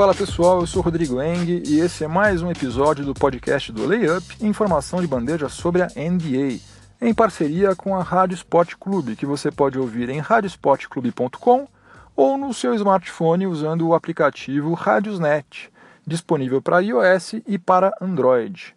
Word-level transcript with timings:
Fala 0.00 0.14
pessoal, 0.14 0.60
eu 0.60 0.66
sou 0.66 0.80
Rodrigo 0.80 1.20
Eng 1.20 1.62
e 1.66 1.78
esse 1.78 2.04
é 2.04 2.08
mais 2.08 2.40
um 2.40 2.50
episódio 2.50 3.04
do 3.04 3.12
podcast 3.12 3.70
do 3.70 3.86
Layup, 3.86 4.34
informação 4.40 4.98
de 5.02 5.06
bandeja 5.06 5.46
sobre 5.50 5.82
a 5.82 5.88
NBA, 5.88 6.58
em 7.02 7.12
parceria 7.12 7.76
com 7.76 7.94
a 7.94 8.02
Rádio 8.02 8.34
Sport 8.34 8.76
Clube, 8.80 9.14
que 9.14 9.26
você 9.26 9.50
pode 9.50 9.78
ouvir 9.78 10.08
em 10.08 10.18
radiosportclube.com 10.18 11.68
ou 12.16 12.38
no 12.38 12.54
seu 12.54 12.72
smartphone 12.76 13.46
usando 13.46 13.86
o 13.86 13.94
aplicativo 13.94 14.72
Radiosnet, 14.72 15.70
disponível 16.06 16.62
para 16.62 16.80
iOS 16.80 17.34
e 17.46 17.58
para 17.58 17.92
Android. 18.00 18.74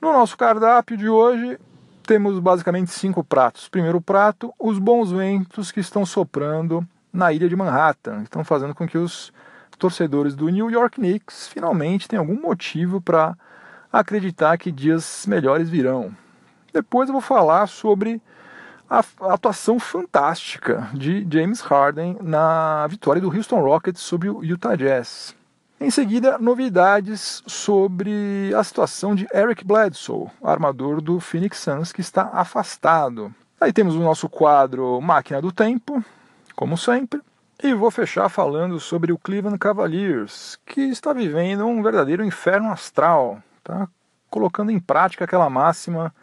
No 0.00 0.14
nosso 0.14 0.34
cardápio 0.34 0.96
de 0.96 1.10
hoje, 1.10 1.58
temos 2.04 2.38
basicamente 2.38 2.90
cinco 2.90 3.22
pratos. 3.22 3.68
Primeiro 3.68 4.00
prato, 4.00 4.50
os 4.58 4.78
bons 4.78 5.12
ventos 5.12 5.70
que 5.70 5.80
estão 5.80 6.06
soprando 6.06 6.82
na 7.12 7.34
ilha 7.34 7.50
de 7.50 7.54
Manhattan, 7.54 8.22
estão 8.22 8.42
fazendo 8.42 8.74
com 8.74 8.88
que 8.88 8.96
os 8.96 9.30
torcedores 9.78 10.34
do 10.34 10.48
New 10.48 10.70
York 10.70 10.96
Knicks 10.96 11.48
finalmente 11.48 12.08
tenham 12.08 12.22
algum 12.22 12.40
motivo 12.40 13.00
para 13.00 13.36
acreditar 13.92 14.58
que 14.58 14.70
dias 14.70 15.24
melhores 15.26 15.70
virão. 15.70 16.14
Depois 16.72 17.08
eu 17.08 17.12
vou 17.12 17.22
falar 17.22 17.66
sobre 17.66 18.20
a 18.88 19.04
atuação 19.20 19.78
fantástica 19.78 20.88
de 20.94 21.26
James 21.30 21.60
Harden 21.60 22.16
na 22.22 22.86
vitória 22.86 23.20
do 23.20 23.34
Houston 23.34 23.60
Rockets 23.60 24.00
sobre 24.00 24.30
o 24.30 24.42
Utah 24.42 24.76
Jazz. 24.76 25.34
Em 25.80 25.90
seguida, 25.90 26.38
novidades 26.38 27.42
sobre 27.46 28.52
a 28.52 28.64
situação 28.64 29.14
de 29.14 29.28
Eric 29.32 29.64
Bledsoe, 29.64 30.28
armador 30.42 31.00
do 31.00 31.20
Phoenix 31.20 31.58
Suns, 31.58 31.92
que 31.92 32.00
está 32.00 32.30
afastado. 32.32 33.32
Aí 33.60 33.72
temos 33.72 33.94
o 33.94 34.00
nosso 34.00 34.28
quadro 34.28 35.00
Máquina 35.00 35.40
do 35.40 35.52
Tempo, 35.52 36.02
como 36.56 36.76
sempre. 36.76 37.20
E 37.60 37.74
vou 37.74 37.90
fechar 37.90 38.28
falando 38.28 38.78
sobre 38.78 39.12
o 39.12 39.18
Cleveland 39.18 39.58
Cavaliers, 39.58 40.56
que 40.64 40.80
está 40.82 41.12
vivendo 41.12 41.66
um 41.66 41.82
verdadeiro 41.82 42.24
inferno 42.24 42.70
astral, 42.70 43.42
tá? 43.64 43.88
colocando 44.30 44.70
em 44.70 44.78
prática 44.78 45.24
aquela 45.24 45.50
máxima 45.50 46.14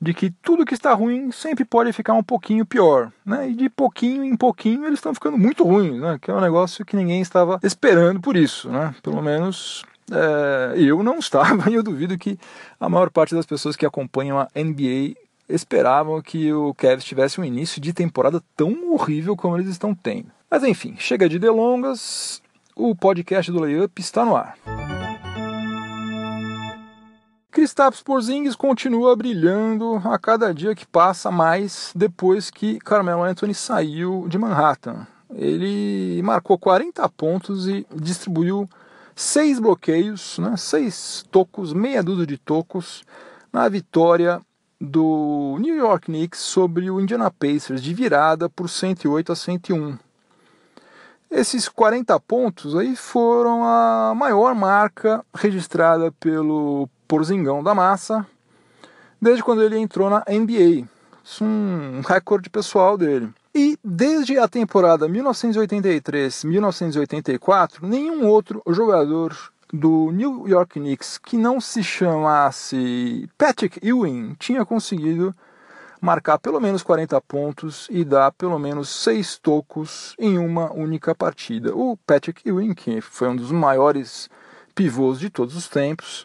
de 0.00 0.14
que 0.14 0.30
tudo 0.30 0.64
que 0.64 0.72
está 0.72 0.94
ruim 0.94 1.30
sempre 1.30 1.64
pode 1.66 1.92
ficar 1.92 2.14
um 2.14 2.22
pouquinho 2.22 2.64
pior, 2.64 3.12
né? 3.26 3.50
E 3.50 3.54
de 3.54 3.68
pouquinho 3.68 4.24
em 4.24 4.34
pouquinho 4.34 4.86
eles 4.86 4.98
estão 4.98 5.12
ficando 5.12 5.36
muito 5.36 5.62
ruins, 5.62 6.00
né? 6.00 6.18
Que 6.18 6.30
é 6.30 6.34
um 6.34 6.40
negócio 6.40 6.84
que 6.86 6.96
ninguém 6.96 7.20
estava 7.20 7.60
esperando 7.62 8.18
por 8.18 8.34
isso, 8.34 8.70
né? 8.70 8.94
Pelo 9.02 9.20
menos 9.20 9.84
é, 10.10 10.74
eu 10.78 11.02
não 11.02 11.18
estava 11.20 11.70
e 11.70 11.74
eu 11.74 11.82
duvido 11.82 12.16
que 12.16 12.38
a 12.78 12.88
maior 12.88 13.10
parte 13.10 13.34
das 13.34 13.44
pessoas 13.44 13.76
que 13.76 13.84
acompanham 13.84 14.38
a 14.38 14.48
NBA 14.56 15.14
esperavam 15.46 16.22
que 16.22 16.50
o 16.50 16.72
Cavs 16.72 17.04
tivesse 17.04 17.38
um 17.38 17.44
início 17.44 17.82
de 17.82 17.92
temporada 17.92 18.42
tão 18.56 18.94
horrível 18.94 19.36
como 19.36 19.58
eles 19.58 19.68
estão 19.68 19.94
tendo. 19.94 20.39
Mas 20.50 20.64
enfim, 20.64 20.96
chega 20.98 21.28
de 21.28 21.38
delongas, 21.38 22.42
o 22.74 22.92
podcast 22.92 23.52
do 23.52 23.60
Layup 23.60 24.00
está 24.00 24.24
no 24.24 24.34
ar. 24.34 24.56
Kristaps 27.52 28.02
Porzingis 28.02 28.56
continua 28.56 29.14
brilhando 29.14 30.02
a 30.04 30.18
cada 30.18 30.52
dia 30.52 30.74
que 30.74 30.84
passa 30.84 31.30
mais 31.30 31.92
depois 31.94 32.50
que 32.50 32.80
Carmelo 32.80 33.22
Anthony 33.22 33.54
saiu 33.54 34.26
de 34.28 34.38
Manhattan. 34.38 35.06
Ele 35.32 36.20
marcou 36.24 36.58
40 36.58 37.08
pontos 37.10 37.68
e 37.68 37.86
distribuiu 37.94 38.68
seis 39.14 39.60
bloqueios, 39.60 40.38
né, 40.38 40.56
seis 40.56 41.24
tocos, 41.30 41.72
meia 41.72 42.02
dúzia 42.02 42.26
de 42.26 42.36
tocos 42.36 43.04
na 43.52 43.68
vitória 43.68 44.40
do 44.80 45.56
New 45.60 45.76
York 45.76 46.06
Knicks 46.06 46.40
sobre 46.40 46.90
o 46.90 47.00
Indiana 47.00 47.30
Pacers 47.30 47.80
de 47.80 47.94
virada 47.94 48.48
por 48.48 48.68
108 48.68 49.30
a 49.30 49.36
101. 49.36 50.09
Esses 51.30 51.68
40 51.68 52.18
pontos 52.18 52.74
aí 52.74 52.96
foram 52.96 53.62
a 53.64 54.12
maior 54.16 54.52
marca 54.52 55.24
registrada 55.32 56.10
pelo 56.18 56.88
Porzingão 57.06 57.62
da 57.62 57.72
Massa, 57.72 58.26
desde 59.22 59.44
quando 59.44 59.62
ele 59.62 59.78
entrou 59.78 60.10
na 60.10 60.24
NBA. 60.28 60.88
Isso 61.22 61.44
é 61.44 61.46
um 61.46 62.00
recorde 62.00 62.50
pessoal 62.50 62.98
dele. 62.98 63.32
E 63.54 63.78
desde 63.84 64.38
a 64.38 64.48
temporada 64.48 65.08
1983-1984, 65.08 67.82
nenhum 67.82 68.26
outro 68.26 68.60
jogador 68.68 69.32
do 69.72 70.10
New 70.10 70.48
York 70.48 70.80
Knicks 70.80 71.16
que 71.16 71.36
não 71.36 71.60
se 71.60 71.84
chamasse 71.84 73.30
Patrick 73.38 73.78
Ewing 73.86 74.34
tinha 74.36 74.64
conseguido 74.64 75.32
marcar 76.00 76.38
pelo 76.38 76.60
menos 76.60 76.82
40 76.82 77.20
pontos 77.20 77.86
e 77.90 78.04
dar 78.04 78.32
pelo 78.32 78.58
menos 78.58 78.88
6 78.88 79.38
tocos 79.38 80.14
em 80.18 80.38
uma 80.38 80.72
única 80.72 81.14
partida. 81.14 81.74
O 81.74 81.96
Patrick 82.06 82.48
Ewing, 82.48 82.74
que 82.74 83.00
foi 83.00 83.28
um 83.28 83.36
dos 83.36 83.52
maiores 83.52 84.30
pivôs 84.74 85.18
de 85.18 85.28
todos 85.28 85.54
os 85.54 85.68
tempos, 85.68 86.24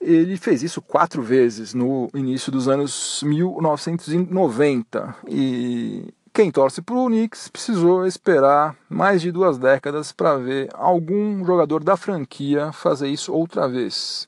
ele 0.00 0.36
fez 0.36 0.62
isso 0.62 0.80
quatro 0.80 1.22
vezes 1.22 1.74
no 1.74 2.08
início 2.14 2.50
dos 2.50 2.68
anos 2.68 3.22
1990 3.22 5.14
e 5.28 6.12
quem 6.32 6.50
torce 6.50 6.80
para 6.80 6.94
o 6.94 7.06
Knicks 7.06 7.48
precisou 7.48 8.06
esperar 8.06 8.76
mais 8.88 9.20
de 9.20 9.30
duas 9.30 9.58
décadas 9.58 10.10
para 10.10 10.38
ver 10.38 10.70
algum 10.72 11.44
jogador 11.44 11.84
da 11.84 11.96
franquia 11.96 12.72
fazer 12.72 13.08
isso 13.08 13.32
outra 13.32 13.68
vez. 13.68 14.26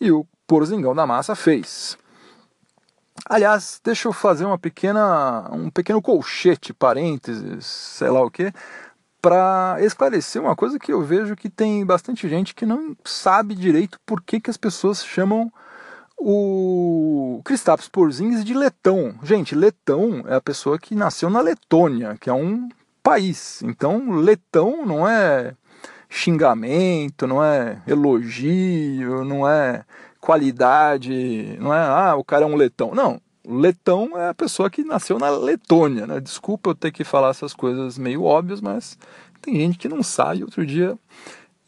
E 0.00 0.10
o 0.10 0.26
Porzingão 0.46 0.94
da 0.94 1.06
Massa 1.06 1.34
fez. 1.34 1.96
Aliás, 3.24 3.80
deixa 3.82 4.08
eu 4.08 4.12
fazer 4.12 4.44
uma 4.44 4.58
pequena, 4.58 5.48
um 5.52 5.70
pequeno 5.70 6.02
colchete, 6.02 6.72
parênteses, 6.72 7.64
sei 7.64 8.08
lá 8.08 8.22
o 8.22 8.30
que, 8.30 8.52
para 9.20 9.78
esclarecer 9.80 10.40
uma 10.40 10.54
coisa 10.54 10.78
que 10.78 10.92
eu 10.92 11.02
vejo 11.02 11.34
que 11.34 11.48
tem 11.48 11.84
bastante 11.84 12.28
gente 12.28 12.54
que 12.54 12.64
não 12.64 12.96
sabe 13.04 13.54
direito 13.54 13.98
por 14.06 14.22
que, 14.22 14.40
que 14.40 14.50
as 14.50 14.56
pessoas 14.56 15.04
chamam 15.04 15.52
o 16.18 17.40
Kristaps 17.44 17.88
Porzingis 17.88 18.44
de 18.44 18.54
letão. 18.54 19.14
Gente, 19.22 19.54
letão 19.54 20.24
é 20.26 20.36
a 20.36 20.40
pessoa 20.40 20.78
que 20.78 20.94
nasceu 20.94 21.28
na 21.28 21.40
Letônia, 21.40 22.16
que 22.18 22.30
é 22.30 22.32
um 22.32 22.68
país. 23.02 23.62
Então, 23.62 24.12
letão 24.12 24.86
não 24.86 25.06
é 25.06 25.54
xingamento, 26.08 27.26
não 27.26 27.42
é 27.42 27.82
elogio, 27.86 29.24
não 29.24 29.48
é 29.48 29.84
qualidade, 30.26 31.56
não 31.60 31.72
é, 31.72 31.78
ah, 31.78 32.16
o 32.16 32.24
cara 32.24 32.42
é 32.42 32.48
um 32.48 32.56
letão. 32.56 32.92
Não, 32.92 33.20
letão 33.46 34.18
é 34.18 34.30
a 34.30 34.34
pessoa 34.34 34.68
que 34.68 34.82
nasceu 34.82 35.20
na 35.20 35.30
Letônia, 35.30 36.04
né? 36.04 36.18
Desculpa 36.18 36.70
eu 36.70 36.74
ter 36.74 36.90
que 36.90 37.04
falar 37.04 37.30
essas 37.30 37.54
coisas 37.54 37.96
meio 37.96 38.24
óbvias, 38.24 38.60
mas 38.60 38.98
tem 39.40 39.54
gente 39.54 39.78
que 39.78 39.88
não 39.88 40.02
sabe. 40.02 40.42
Outro 40.42 40.66
dia 40.66 40.98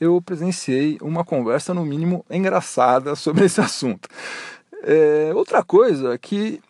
eu 0.00 0.20
presenciei 0.20 0.98
uma 1.00 1.24
conversa, 1.24 1.72
no 1.72 1.84
mínimo, 1.84 2.26
engraçada 2.28 3.14
sobre 3.14 3.44
esse 3.46 3.60
assunto. 3.60 4.08
É, 4.82 5.30
outra 5.36 5.62
coisa 5.62 6.18
que 6.18 6.60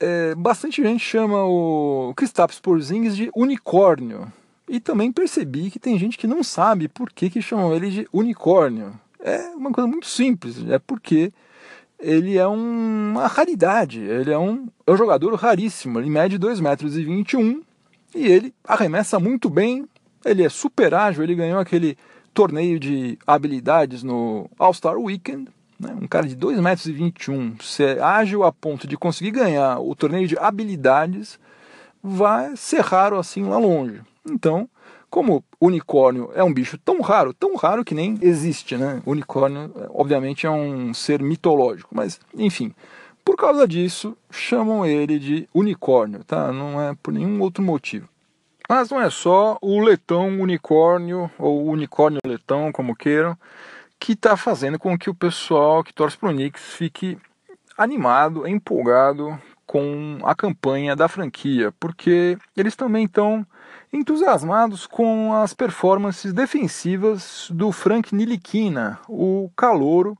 é, 0.00 0.34
bastante 0.34 0.82
gente 0.82 1.04
chama 1.04 1.44
o 1.44 2.14
Kristaps 2.16 2.58
Porzingis 2.58 3.14
de 3.14 3.30
unicórnio. 3.36 4.32
E 4.66 4.80
também 4.80 5.12
percebi 5.12 5.70
que 5.70 5.78
tem 5.78 5.98
gente 5.98 6.16
que 6.16 6.26
não 6.26 6.42
sabe 6.42 6.88
por 6.88 7.12
que, 7.12 7.28
que 7.28 7.42
chamam 7.42 7.74
ele 7.74 7.90
de 7.90 8.08
unicórnio. 8.10 8.98
É 9.26 9.48
uma 9.56 9.72
coisa 9.72 9.88
muito 9.88 10.06
simples, 10.06 10.56
é 10.70 10.78
porque 10.78 11.32
ele 11.98 12.38
é 12.38 12.46
um, 12.46 13.10
uma 13.10 13.26
raridade, 13.26 14.00
ele 14.00 14.30
é 14.30 14.38
um, 14.38 14.68
é 14.86 14.92
um 14.92 14.96
jogador 14.96 15.34
raríssimo, 15.34 15.98
ele 15.98 16.08
mede 16.08 16.38
2,21 16.38 16.62
metros 16.62 16.96
e, 16.96 18.20
e 18.20 18.26
ele 18.28 18.54
arremessa 18.62 19.18
muito 19.18 19.50
bem, 19.50 19.84
ele 20.24 20.44
é 20.44 20.48
super 20.48 20.94
ágil, 20.94 21.24
ele 21.24 21.34
ganhou 21.34 21.58
aquele 21.58 21.98
torneio 22.32 22.78
de 22.78 23.18
habilidades 23.26 24.04
no 24.04 24.48
All-Star 24.56 24.96
Weekend, 24.96 25.48
né? 25.80 25.92
um 26.00 26.06
cara 26.06 26.28
de 26.28 26.36
2,21 26.36 26.62
metros 26.62 26.86
e 26.86 27.64
ser 27.64 28.00
ágil 28.00 28.44
a 28.44 28.52
ponto 28.52 28.86
de 28.86 28.96
conseguir 28.96 29.32
ganhar 29.32 29.80
o 29.80 29.92
torneio 29.96 30.28
de 30.28 30.38
habilidades, 30.38 31.36
vai 32.00 32.54
ser 32.54 32.80
raro 32.80 33.18
assim 33.18 33.42
lá 33.42 33.58
longe. 33.58 34.02
Então, 34.24 34.68
como 35.10 35.44
unicórnio 35.60 36.30
é 36.34 36.42
um 36.42 36.52
bicho 36.52 36.78
tão 36.78 37.00
raro, 37.00 37.32
tão 37.32 37.56
raro 37.56 37.84
que 37.84 37.94
nem 37.94 38.18
existe, 38.20 38.76
né? 38.76 39.02
Unicórnio, 39.06 39.72
obviamente, 39.90 40.46
é 40.46 40.50
um 40.50 40.92
ser 40.92 41.22
mitológico, 41.22 41.94
mas 41.94 42.20
enfim. 42.34 42.74
Por 43.24 43.36
causa 43.36 43.66
disso, 43.66 44.16
chamam 44.30 44.86
ele 44.86 45.18
de 45.18 45.48
unicórnio, 45.52 46.22
tá? 46.22 46.52
Não 46.52 46.80
é 46.80 46.94
por 47.02 47.12
nenhum 47.12 47.40
outro 47.40 47.62
motivo. 47.62 48.08
Mas 48.68 48.90
não 48.90 49.00
é 49.00 49.10
só 49.10 49.58
o 49.60 49.80
letão 49.80 50.28
unicórnio, 50.40 51.30
ou 51.38 51.66
unicórnio 51.66 52.20
letão, 52.24 52.70
como 52.72 52.94
queiram, 52.96 53.36
que 53.98 54.12
está 54.12 54.36
fazendo 54.36 54.78
com 54.78 54.96
que 54.98 55.10
o 55.10 55.14
pessoal 55.14 55.82
que 55.82 55.92
torce 55.92 56.16
para 56.16 56.30
o 56.30 56.32
Knicks 56.32 56.62
fique 56.74 57.18
animado, 57.76 58.46
empolgado 58.46 59.38
com 59.66 60.18
a 60.22 60.34
campanha 60.34 60.94
da 60.94 61.08
franquia, 61.08 61.72
porque 61.78 62.38
eles 62.56 62.76
também 62.76 63.04
estão 63.04 63.46
entusiasmados 63.92 64.86
com 64.86 65.32
as 65.34 65.54
performances 65.54 66.32
defensivas 66.32 67.48
do 67.50 67.72
Frank 67.72 68.14
Nilikina, 68.14 68.98
o 69.08 69.50
calouro 69.56 70.16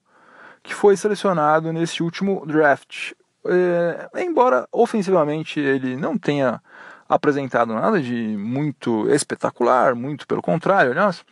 que 0.62 0.74
foi 0.74 0.96
selecionado 0.96 1.72
nesse 1.72 2.02
último 2.02 2.44
draft. 2.46 3.12
É, 3.46 4.22
embora 4.22 4.66
ofensivamente 4.72 5.60
ele 5.60 5.96
não 5.96 6.18
tenha 6.18 6.60
apresentado 7.08 7.72
nada 7.74 8.00
de 8.00 8.36
muito 8.36 9.08
espetacular, 9.10 9.94
muito 9.94 10.26
pelo 10.26 10.42
contrário, 10.42 10.90
aliás, 10.92 11.24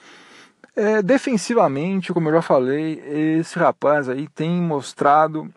É, 0.77 1.01
defensivamente, 1.03 2.13
como 2.13 2.29
eu 2.29 2.35
já 2.35 2.43
falei, 2.43 3.01
esse 3.39 3.57
rapaz 3.57 4.09
aí 4.09 4.27
tem 4.27 4.61
mostrado 4.61 5.49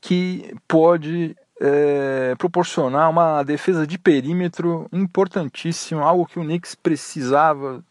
que 0.00 0.54
pode 0.68 1.34
é, 1.60 2.34
proporcionar 2.38 3.10
uma 3.10 3.42
defesa 3.42 3.86
de 3.86 3.98
perímetro 3.98 4.88
importantíssima, 4.92 6.02
algo 6.02 6.26
que 6.26 6.38
o 6.38 6.42
Knicks 6.42 6.74
precisava 6.74 7.82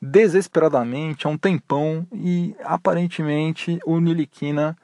desesperadamente 0.00 1.26
há 1.26 1.30
um 1.30 1.38
tempão 1.38 2.06
e 2.12 2.56
aparentemente 2.64 3.78
o 3.86 4.00
Niliquina 4.00 4.76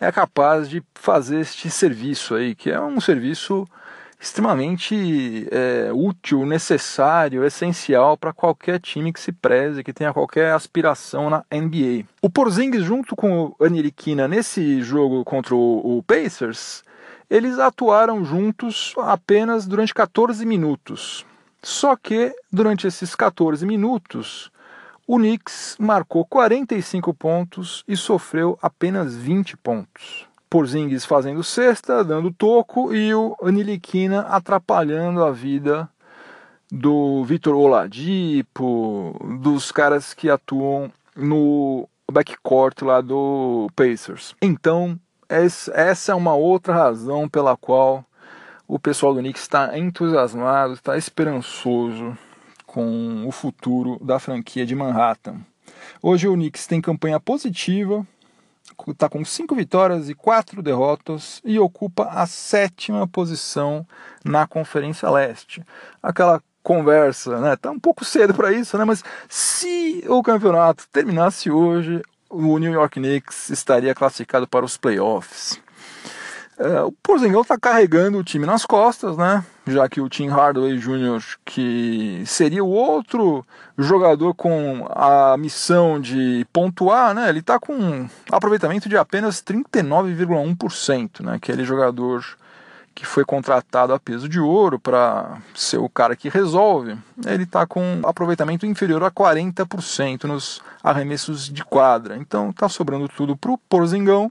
é 0.00 0.10
capaz 0.10 0.68
de 0.68 0.82
fazer 0.94 1.40
este 1.40 1.70
serviço 1.70 2.34
aí, 2.34 2.54
que 2.54 2.70
é 2.70 2.80
um 2.80 3.00
serviço 3.00 3.68
extremamente 4.18 5.48
é, 5.50 5.90
útil, 5.92 6.46
necessário, 6.46 7.44
essencial 7.44 8.16
para 8.16 8.32
qualquer 8.32 8.80
time 8.80 9.12
que 9.12 9.20
se 9.20 9.32
preze, 9.32 9.82
que 9.82 9.92
tenha 9.92 10.12
qualquer 10.12 10.52
aspiração 10.52 11.28
na 11.28 11.44
NBA. 11.52 12.04
O 12.22 12.30
Porzingis 12.30 12.84
junto 12.84 13.16
com 13.16 13.52
o 13.58 13.64
Aniliquina 13.64 14.28
nesse 14.28 14.80
jogo 14.80 15.24
contra 15.24 15.54
o, 15.56 15.98
o 15.98 16.02
Pacers, 16.04 16.84
eles 17.32 17.58
atuaram 17.58 18.22
juntos 18.22 18.92
apenas 18.98 19.66
durante 19.66 19.94
14 19.94 20.44
minutos. 20.44 21.24
Só 21.62 21.96
que 21.96 22.30
durante 22.52 22.86
esses 22.86 23.14
14 23.14 23.64
minutos, 23.64 24.52
o 25.06 25.16
Knicks 25.16 25.76
marcou 25.80 26.26
45 26.26 27.14
pontos 27.14 27.84
e 27.88 27.96
sofreu 27.96 28.58
apenas 28.60 29.16
20 29.16 29.56
pontos. 29.56 30.26
Porzingis 30.50 31.06
fazendo 31.06 31.42
cesta, 31.42 32.04
dando 32.04 32.30
toco 32.30 32.94
e 32.94 33.14
o 33.14 33.34
Aniliquina 33.42 34.26
atrapalhando 34.28 35.24
a 35.24 35.30
vida 35.30 35.88
do 36.70 37.24
Vitor 37.24 37.54
Oladipo, 37.54 39.18
dos 39.40 39.72
caras 39.72 40.12
que 40.12 40.28
atuam 40.28 40.92
no 41.16 41.88
backcourt 42.10 42.82
lá 42.82 43.00
do 43.00 43.70
Pacers. 43.74 44.36
Então, 44.42 45.00
essa 45.32 46.12
é 46.12 46.14
uma 46.14 46.34
outra 46.34 46.74
razão 46.74 47.28
pela 47.28 47.56
qual 47.56 48.04
o 48.68 48.78
pessoal 48.78 49.14
do 49.14 49.20
Knicks 49.20 49.42
está 49.42 49.78
entusiasmado, 49.78 50.74
está 50.74 50.96
esperançoso 50.96 52.16
com 52.66 53.26
o 53.26 53.32
futuro 53.32 53.98
da 54.02 54.18
franquia 54.18 54.64
de 54.64 54.74
Manhattan. 54.74 55.40
Hoje 56.02 56.28
o 56.28 56.34
Knicks 56.34 56.66
tem 56.66 56.80
campanha 56.80 57.20
positiva, 57.20 58.06
está 58.88 59.08
com 59.08 59.24
cinco 59.24 59.54
vitórias 59.54 60.08
e 60.08 60.14
quatro 60.14 60.62
derrotas 60.62 61.40
e 61.44 61.58
ocupa 61.58 62.04
a 62.04 62.26
sétima 62.26 63.06
posição 63.06 63.86
na 64.24 64.46
Conferência 64.46 65.10
Leste. 65.10 65.62
Aquela 66.02 66.42
conversa, 66.62 67.40
né? 67.40 67.56
Tá 67.56 67.70
um 67.70 67.80
pouco 67.80 68.04
cedo 68.04 68.32
para 68.32 68.52
isso, 68.52 68.78
né? 68.78 68.84
Mas 68.84 69.02
se 69.28 70.04
o 70.08 70.22
campeonato 70.22 70.86
terminasse 70.92 71.50
hoje, 71.50 72.02
o 72.32 72.58
New 72.58 72.72
York 72.72 72.98
Knicks 72.98 73.50
estaria 73.50 73.94
classificado 73.94 74.48
para 74.48 74.64
os 74.64 74.78
playoffs. 74.78 75.60
É, 76.58 76.80
o 76.80 76.92
Porzingão 76.92 77.42
está 77.42 77.58
carregando 77.58 78.18
o 78.18 78.24
time 78.24 78.46
nas 78.46 78.64
costas, 78.64 79.16
né? 79.16 79.44
Já 79.66 79.88
que 79.88 80.00
o 80.00 80.08
Tim 80.08 80.28
Hardaway 80.28 80.76
Jr., 80.78 81.20
que 81.44 82.22
seria 82.26 82.64
o 82.64 82.68
outro 82.68 83.44
jogador 83.76 84.34
com 84.34 84.86
a 84.90 85.36
missão 85.36 86.00
de 86.00 86.46
pontuar, 86.52 87.14
né? 87.14 87.28
Ele 87.28 87.40
está 87.40 87.58
com 87.58 87.74
um 87.74 88.08
aproveitamento 88.30 88.88
de 88.88 88.96
apenas 88.96 89.42
39,1%, 89.42 91.20
né? 91.22 91.34
Aquele 91.34 91.64
jogador 91.64 92.24
que 92.94 93.06
foi 93.06 93.24
contratado 93.24 93.92
a 93.94 93.98
peso 93.98 94.28
de 94.28 94.38
ouro 94.38 94.78
para 94.78 95.38
ser 95.54 95.78
o 95.78 95.88
cara 95.88 96.14
que 96.14 96.28
resolve, 96.28 96.96
ele 97.26 97.44
está 97.44 97.66
com 97.66 97.80
um 97.82 98.06
aproveitamento 98.06 98.66
inferior 98.66 99.02
a 99.02 99.10
40% 99.10 100.24
nos 100.24 100.60
arremessos 100.82 101.48
de 101.48 101.64
quadra. 101.64 102.16
Então 102.16 102.50
está 102.50 102.68
sobrando 102.68 103.08
tudo 103.08 103.36
para 103.36 103.50
o 103.50 103.58
Porzingão, 103.58 104.30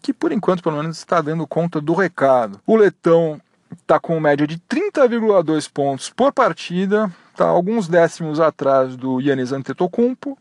que 0.00 0.12
por 0.12 0.32
enquanto 0.32 0.62
pelo 0.62 0.76
menos 0.76 0.98
está 0.98 1.20
dando 1.20 1.46
conta 1.46 1.80
do 1.80 1.92
recado. 1.92 2.60
O 2.66 2.76
Letão 2.76 3.40
está 3.70 4.00
com 4.00 4.18
média 4.18 4.46
de 4.46 4.58
30,2 4.58 5.70
pontos 5.72 6.10
por 6.10 6.32
partida, 6.32 7.10
está 7.30 7.46
alguns 7.46 7.86
décimos 7.86 8.40
atrás 8.40 8.96
do 8.96 9.20
Yannis 9.20 9.52
Antetokounmpo, 9.52 10.38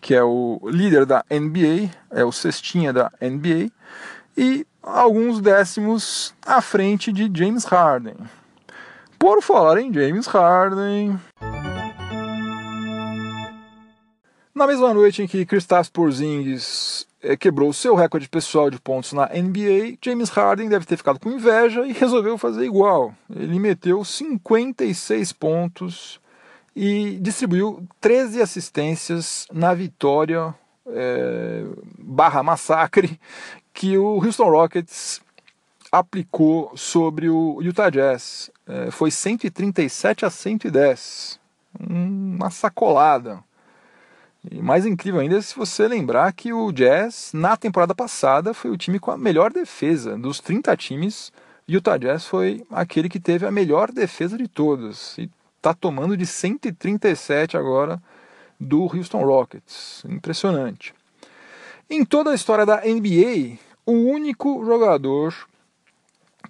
que 0.00 0.14
é 0.14 0.22
o 0.22 0.60
líder 0.64 1.06
da 1.06 1.24
NBA, 1.30 1.90
é 2.10 2.24
o 2.24 2.32
cestinha 2.32 2.92
da 2.92 3.10
NBA, 3.20 3.70
e 4.36 4.66
alguns 4.86 5.40
décimos 5.40 6.32
à 6.46 6.60
frente 6.60 7.10
de 7.10 7.28
James 7.36 7.64
Harden. 7.64 8.14
Por 9.18 9.42
falar 9.42 9.80
em 9.80 9.92
James 9.92 10.26
Harden. 10.26 11.18
Na 14.54 14.66
mesma 14.66 14.94
noite 14.94 15.22
em 15.22 15.26
que 15.26 15.44
Kristaps 15.44 15.90
Porzingis 15.90 17.06
eh, 17.20 17.36
quebrou 17.36 17.72
seu 17.72 17.94
recorde 17.94 18.28
pessoal 18.28 18.70
de 18.70 18.80
pontos 18.80 19.12
na 19.12 19.26
NBA, 19.26 19.98
James 20.00 20.30
Harden 20.30 20.68
deve 20.68 20.86
ter 20.86 20.96
ficado 20.96 21.18
com 21.18 21.30
inveja 21.30 21.84
e 21.84 21.92
resolveu 21.92 22.38
fazer 22.38 22.64
igual. 22.64 23.12
Ele 23.28 23.58
meteu 23.58 24.04
56 24.04 25.32
pontos 25.32 26.20
e 26.74 27.18
distribuiu 27.20 27.86
13 28.00 28.40
assistências 28.40 29.46
na 29.52 29.74
vitória 29.74 30.54
é, 30.88 31.64
barra 31.98 32.42
massacre 32.42 33.18
que 33.76 33.98
o 33.98 34.24
Houston 34.24 34.48
Rockets 34.48 35.20
aplicou 35.92 36.72
sobre 36.74 37.28
o 37.28 37.60
Utah 37.60 37.90
Jazz. 37.90 38.50
É, 38.66 38.90
foi 38.90 39.10
137 39.10 40.24
a 40.24 40.30
110. 40.30 41.38
Uma 41.78 42.48
sacolada. 42.48 43.44
E 44.50 44.62
mais 44.62 44.86
incrível 44.86 45.20
ainda 45.20 45.36
é 45.36 45.42
se 45.42 45.54
você 45.54 45.86
lembrar 45.86 46.32
que 46.32 46.54
o 46.54 46.72
Jazz, 46.72 47.32
na 47.34 47.54
temporada 47.54 47.94
passada, 47.94 48.54
foi 48.54 48.70
o 48.70 48.78
time 48.78 48.98
com 48.98 49.10
a 49.10 49.18
melhor 49.18 49.52
defesa. 49.52 50.16
Dos 50.16 50.40
30 50.40 50.74
times, 50.78 51.30
Utah 51.68 51.98
Jazz 51.98 52.24
foi 52.24 52.64
aquele 52.70 53.10
que 53.10 53.20
teve 53.20 53.44
a 53.44 53.50
melhor 53.50 53.92
defesa 53.92 54.38
de 54.38 54.48
todos. 54.48 55.18
E 55.18 55.30
está 55.58 55.74
tomando 55.74 56.16
de 56.16 56.24
137 56.24 57.58
agora 57.58 58.00
do 58.58 58.84
Houston 58.84 59.22
Rockets. 59.22 60.02
Impressionante. 60.08 60.94
Em 61.90 62.04
toda 62.04 62.30
a 62.30 62.34
história 62.34 62.64
da 62.64 62.80
NBA, 62.80 63.58
o 63.86 63.92
único 63.92 64.64
jogador 64.64 65.32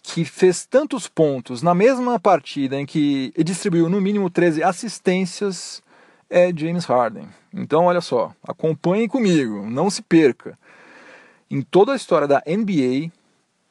que 0.02 0.24
fez 0.24 0.64
tantos 0.64 1.06
pontos 1.06 1.62
na 1.62 1.74
mesma 1.74 2.18
partida 2.18 2.80
em 2.80 2.86
que 2.86 3.32
distribuiu 3.36 3.88
no 3.90 4.00
mínimo 4.00 4.30
13 4.30 4.62
assistências 4.62 5.82
é 6.30 6.50
James 6.56 6.86
Harden. 6.86 7.28
Então, 7.52 7.84
olha 7.84 8.00
só, 8.00 8.32
acompanhe 8.42 9.06
comigo, 9.06 9.68
não 9.68 9.90
se 9.90 10.00
perca. 10.00 10.58
Em 11.50 11.60
toda 11.60 11.92
a 11.92 11.96
história 11.96 12.26
da 12.26 12.42
NBA, 12.46 13.12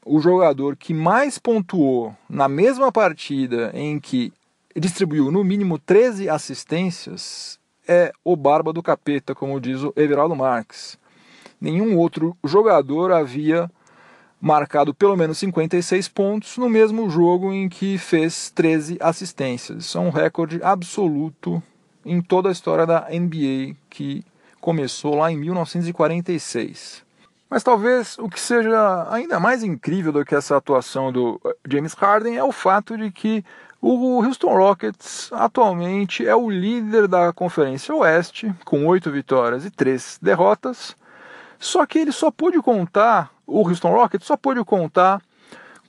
o 0.06 0.20
jogador 0.20 0.76
que 0.76 0.94
mais 0.94 1.40
pontuou 1.40 2.16
na 2.30 2.48
mesma 2.48 2.92
partida 2.92 3.72
em 3.74 4.00
que 4.00 4.32
distribuiu 4.76 5.32
no 5.32 5.44
mínimo 5.44 5.80
13 5.80 6.30
assistências 6.30 7.60
é 7.88 8.12
o 8.24 8.36
Barba 8.36 8.72
do 8.72 8.84
Capeta, 8.84 9.34
como 9.34 9.60
diz 9.60 9.82
o 9.82 9.94
Everaldo 9.96 10.36
Marques 10.36 10.98
nenhum 11.66 11.98
outro 11.98 12.38
jogador 12.44 13.12
havia 13.12 13.70
marcado 14.40 14.94
pelo 14.94 15.18
menos 15.18 15.40
56 15.40 16.08
pontos 16.10 16.58
no 16.58 16.70
mesmo 16.70 17.10
jogo 17.10 17.52
em 17.52 17.68
que 17.68 17.98
fez 17.98 18.52
13 18.52 18.98
assistências. 19.00 19.86
Isso 19.86 19.98
é 19.98 20.02
um 20.02 20.12
recorde 20.12 20.60
absoluto 20.62 21.62
em 22.06 22.22
toda 22.22 22.50
a 22.50 22.52
história 22.52 22.86
da 22.86 23.08
NBA 23.10 23.76
que 23.90 24.24
começou 24.62 25.16
lá 25.16 25.32
em 25.32 25.38
1946. 25.38 27.04
Mas 27.50 27.64
talvez 27.64 28.18
o 28.20 28.30
que 28.30 28.40
seja 28.40 29.08
ainda 29.10 29.40
mais 29.40 29.64
incrível 29.64 30.12
do 30.12 30.26
que 30.26 30.36
essa 30.36 30.58
atuação 30.58 31.12
do 31.12 31.40
eh, 31.46 31.56
James 31.68 31.94
Harden 31.94 32.38
é 32.38 32.44
o 32.44 32.52
fato 32.52 32.98
de 32.98 33.12
que 33.12 33.44
o 33.82 34.24
Houston 34.24 34.56
Rockets 34.56 35.30
atualmente 35.32 36.28
é 36.28 36.36
o 36.36 36.50
líder 36.50 37.08
da 37.08 37.32
Conferência 37.32 37.94
Oeste, 37.94 38.54
com 38.66 38.86
oito 38.88 39.12
vitórias 39.12 39.64
e 39.64 39.70
três 39.70 40.18
derrotas, 40.22 40.96
só 41.60 41.86
que 41.86 42.00
ele 42.00 42.12
só 42.12 42.32
pôde 42.32 42.62
contar, 42.62 43.32
o 43.46 43.68
Houston 43.68 43.92
Rockets 43.92 44.28
só 44.28 44.38
pôde 44.38 44.64
contar 44.64 45.22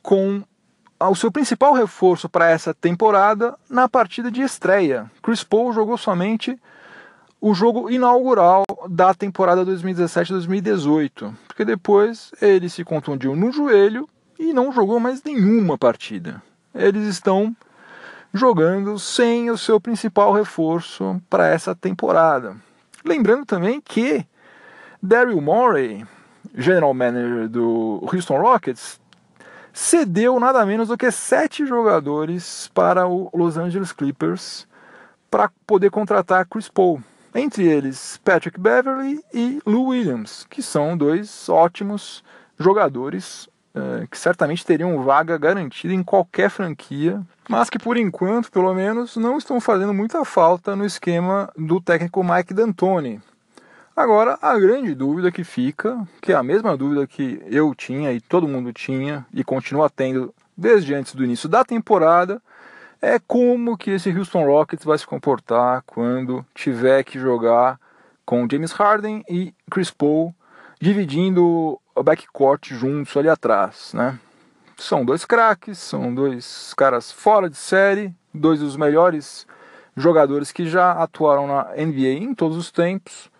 com 0.02 0.42
o 0.98 1.14
seu 1.14 1.30
principal 1.30 1.74
reforço 1.74 2.28
para 2.28 2.48
essa 2.48 2.72
temporada 2.72 3.56
na 3.68 3.88
partida 3.88 4.30
de 4.30 4.42
estreia. 4.42 5.10
Chris 5.22 5.44
Paul 5.44 5.72
jogou 5.72 5.98
somente 5.98 6.58
o 7.40 7.54
jogo 7.54 7.90
inaugural 7.90 8.64
da 8.88 9.12
temporada 9.12 9.64
2017-2018, 9.64 11.34
porque 11.46 11.64
depois 11.64 12.32
ele 12.40 12.68
se 12.68 12.82
contundiu 12.82 13.36
no 13.36 13.52
joelho 13.52 14.08
e 14.38 14.52
não 14.52 14.72
jogou 14.72 14.98
mais 14.98 15.22
nenhuma 15.22 15.76
partida. 15.76 16.42
Eles 16.74 17.06
estão 17.06 17.54
jogando 18.32 18.98
sem 18.98 19.50
o 19.50 19.56
seu 19.56 19.80
principal 19.80 20.32
reforço 20.32 21.20
para 21.28 21.48
essa 21.48 21.74
temporada. 21.74 22.56
Lembrando 23.04 23.46
também 23.46 23.80
que 23.80 24.26
Daryl 25.06 25.40
Morey, 25.40 26.04
general 26.52 26.92
manager 26.92 27.48
do 27.48 28.00
Houston 28.12 28.40
Rockets, 28.40 29.00
cedeu 29.72 30.40
nada 30.40 30.66
menos 30.66 30.88
do 30.88 30.98
que 30.98 31.12
sete 31.12 31.64
jogadores 31.64 32.68
para 32.74 33.06
o 33.06 33.30
Los 33.32 33.56
Angeles 33.56 33.92
Clippers 33.92 34.66
para 35.30 35.48
poder 35.64 35.90
contratar 35.90 36.46
Chris 36.46 36.68
Paul. 36.68 37.00
Entre 37.32 37.64
eles 37.68 38.20
Patrick 38.24 38.58
Beverly 38.58 39.20
e 39.32 39.60
Lou 39.64 39.88
Williams, 39.88 40.44
que 40.50 40.60
são 40.60 40.96
dois 40.96 41.48
ótimos 41.48 42.24
jogadores 42.58 43.48
é, 43.76 44.08
que 44.10 44.18
certamente 44.18 44.66
teriam 44.66 45.04
vaga 45.04 45.38
garantida 45.38 45.94
em 45.94 46.02
qualquer 46.02 46.50
franquia, 46.50 47.22
mas 47.48 47.70
que 47.70 47.78
por 47.78 47.96
enquanto, 47.96 48.50
pelo 48.50 48.74
menos, 48.74 49.16
não 49.16 49.38
estão 49.38 49.60
fazendo 49.60 49.94
muita 49.94 50.24
falta 50.24 50.74
no 50.74 50.84
esquema 50.84 51.48
do 51.56 51.80
técnico 51.80 52.24
Mike 52.24 52.52
D'Antoni. 52.52 53.20
Agora, 53.96 54.38
a 54.42 54.58
grande 54.58 54.94
dúvida 54.94 55.32
que 55.32 55.42
fica, 55.42 56.06
que 56.20 56.30
é 56.30 56.34
a 56.34 56.42
mesma 56.42 56.76
dúvida 56.76 57.06
que 57.06 57.42
eu 57.46 57.74
tinha 57.74 58.12
e 58.12 58.20
todo 58.20 58.46
mundo 58.46 58.70
tinha 58.70 59.24
e 59.32 59.42
continua 59.42 59.88
tendo 59.88 60.34
desde 60.54 60.94
antes 60.94 61.14
do 61.14 61.24
início 61.24 61.48
da 61.48 61.64
temporada, 61.64 62.42
é 63.00 63.18
como 63.18 63.74
que 63.74 63.92
esse 63.92 64.10
Houston 64.10 64.44
Rockets 64.44 64.84
vai 64.84 64.98
se 64.98 65.06
comportar 65.06 65.82
quando 65.86 66.44
tiver 66.54 67.04
que 67.04 67.18
jogar 67.18 67.80
com 68.26 68.46
James 68.50 68.72
Harden 68.72 69.24
e 69.30 69.54
Chris 69.70 69.90
Paul 69.90 70.34
dividindo 70.78 71.80
o 71.94 72.02
backcourt 72.02 72.74
juntos 72.74 73.16
ali 73.16 73.30
atrás, 73.30 73.94
né? 73.94 74.18
São 74.76 75.06
dois 75.06 75.24
craques, 75.24 75.78
são 75.78 76.14
dois 76.14 76.74
caras 76.74 77.10
fora 77.10 77.48
de 77.48 77.56
série, 77.56 78.14
dois 78.34 78.60
dos 78.60 78.76
melhores 78.76 79.46
jogadores 79.96 80.52
que 80.52 80.68
já 80.68 80.92
atuaram 80.92 81.46
na 81.46 81.68
NBA 81.76 82.08
em 82.08 82.34
todos 82.34 82.58
os 82.58 82.70
tempos, 82.70 83.30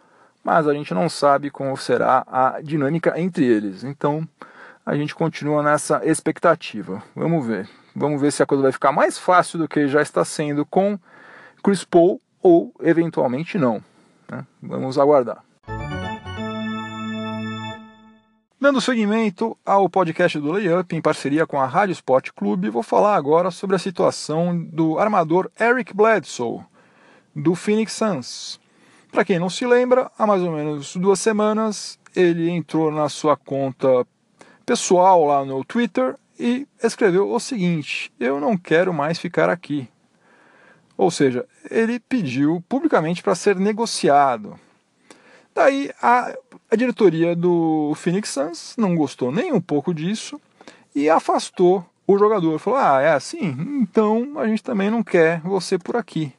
mas 0.46 0.68
a 0.68 0.72
gente 0.72 0.94
não 0.94 1.08
sabe 1.08 1.50
como 1.50 1.76
será 1.76 2.24
a 2.24 2.60
dinâmica 2.62 3.20
entre 3.20 3.44
eles. 3.44 3.82
Então 3.82 4.26
a 4.86 4.94
gente 4.94 5.12
continua 5.12 5.60
nessa 5.60 6.00
expectativa. 6.04 7.02
Vamos 7.16 7.44
ver. 7.44 7.68
Vamos 7.96 8.20
ver 8.20 8.30
se 8.30 8.44
a 8.44 8.46
coisa 8.46 8.62
vai 8.62 8.70
ficar 8.70 8.92
mais 8.92 9.18
fácil 9.18 9.58
do 9.58 9.66
que 9.66 9.88
já 9.88 10.00
está 10.00 10.24
sendo 10.24 10.64
com 10.64 10.96
Chris 11.64 11.82
Paul 11.82 12.20
ou 12.40 12.72
eventualmente 12.80 13.58
não. 13.58 13.82
Né? 14.30 14.46
Vamos 14.62 15.00
aguardar. 15.00 15.42
Dando 18.60 18.80
seguimento 18.80 19.58
ao 19.66 19.90
podcast 19.90 20.38
do 20.38 20.52
Layup 20.52 20.94
em 20.94 21.02
parceria 21.02 21.44
com 21.44 21.60
a 21.60 21.66
Rádio 21.66 21.94
Sport 21.94 22.30
Clube, 22.30 22.70
vou 22.70 22.84
falar 22.84 23.16
agora 23.16 23.50
sobre 23.50 23.74
a 23.74 23.80
situação 23.80 24.56
do 24.56 24.96
armador 24.96 25.50
Eric 25.60 25.92
Bledsoe, 25.92 26.60
do 27.34 27.56
Phoenix 27.56 27.94
Suns. 27.94 28.64
Para 29.16 29.24
quem 29.24 29.38
não 29.38 29.48
se 29.48 29.64
lembra, 29.64 30.10
há 30.18 30.26
mais 30.26 30.42
ou 30.42 30.52
menos 30.52 30.94
duas 30.94 31.18
semanas 31.18 31.98
ele 32.14 32.50
entrou 32.50 32.90
na 32.90 33.08
sua 33.08 33.34
conta 33.34 34.06
pessoal 34.66 35.24
lá 35.24 35.42
no 35.42 35.64
Twitter 35.64 36.16
e 36.38 36.68
escreveu 36.82 37.32
o 37.32 37.40
seguinte: 37.40 38.12
Eu 38.20 38.38
não 38.38 38.58
quero 38.58 38.92
mais 38.92 39.18
ficar 39.18 39.48
aqui. 39.48 39.88
Ou 40.98 41.10
seja, 41.10 41.46
ele 41.70 41.98
pediu 41.98 42.62
publicamente 42.68 43.22
para 43.22 43.34
ser 43.34 43.56
negociado. 43.56 44.60
Daí 45.54 45.90
a, 46.02 46.36
a 46.70 46.76
diretoria 46.76 47.34
do 47.34 47.94
Phoenix 47.96 48.28
Suns 48.28 48.74
não 48.76 48.94
gostou 48.94 49.32
nem 49.32 49.50
um 49.50 49.62
pouco 49.62 49.94
disso 49.94 50.38
e 50.94 51.08
afastou 51.08 51.82
o 52.06 52.18
jogador. 52.18 52.58
Falou: 52.58 52.78
Ah, 52.78 53.00
é 53.00 53.14
assim? 53.14 53.56
Então 53.80 54.38
a 54.38 54.46
gente 54.46 54.62
também 54.62 54.90
não 54.90 55.02
quer 55.02 55.40
você 55.40 55.78
por 55.78 55.96
aqui. 55.96 56.34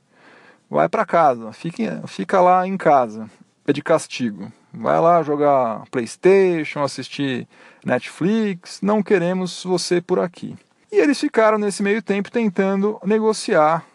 Vai 0.69 0.89
para 0.89 1.05
casa, 1.05 1.53
fica, 1.53 2.03
fica 2.07 2.41
lá 2.41 2.67
em 2.67 2.77
casa. 2.77 3.29
É 3.65 3.73
de 3.73 3.81
castigo. 3.81 4.51
Vai 4.73 4.99
lá 4.99 5.23
jogar 5.23 5.83
PlayStation, 5.89 6.81
assistir 6.81 7.47
Netflix. 7.85 8.79
Não 8.81 9.01
queremos 9.01 9.63
você 9.63 10.01
por 10.01 10.19
aqui. 10.19 10.55
E 10.91 10.97
eles 10.97 11.19
ficaram 11.19 11.57
nesse 11.57 11.81
meio 11.81 12.01
tempo 12.01 12.31
tentando 12.31 12.99
negociar 13.03 13.85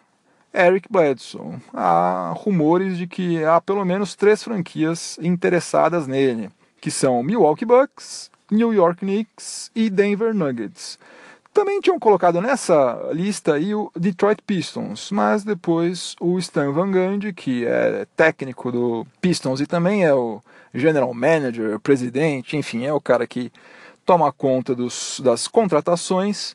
Eric 0.55 0.89
Bledsoe. 0.91 1.57
Há 1.73 2.33
rumores 2.37 2.99
de 2.99 3.07
que 3.07 3.43
há 3.45 3.61
pelo 3.61 3.85
menos 3.85 4.15
três 4.15 4.43
franquias 4.43 5.19
interessadas 5.23 6.07
nele, 6.07 6.51
que 6.81 6.91
são 6.91 7.23
Milwaukee 7.23 7.65
Bucks, 7.65 8.31
New 8.51 8.73
York 8.75 9.01
Knicks 9.01 9.71
e 9.75 9.89
Denver 9.89 10.35
Nuggets. 10.35 10.99
Também 11.53 11.81
tinham 11.81 11.99
colocado 11.99 12.41
nessa 12.41 13.11
lista 13.13 13.55
aí 13.55 13.75
o 13.75 13.91
Detroit 13.95 14.43
Pistons, 14.47 15.11
mas 15.11 15.45
depois 15.45 16.17
o 16.19 16.39
Stan 16.39 16.73
Van 16.73 16.91
Gundy, 16.91 17.33
que 17.33 17.67
é 17.67 18.07
técnico 18.17 18.73
do 18.73 19.07
Pistons 19.21 19.61
e 19.61 19.67
também 19.67 20.05
é 20.05 20.15
o 20.15 20.41
general 20.75 21.13
manager, 21.13 21.79
presidente, 21.81 22.57
enfim, 22.57 22.85
é 22.85 22.93
o 22.93 23.01
cara 23.01 23.27
que 23.27 23.53
toma 24.07 24.33
conta 24.33 24.75
dos, 24.75 25.21
das 25.23 25.47
contratações, 25.47 26.55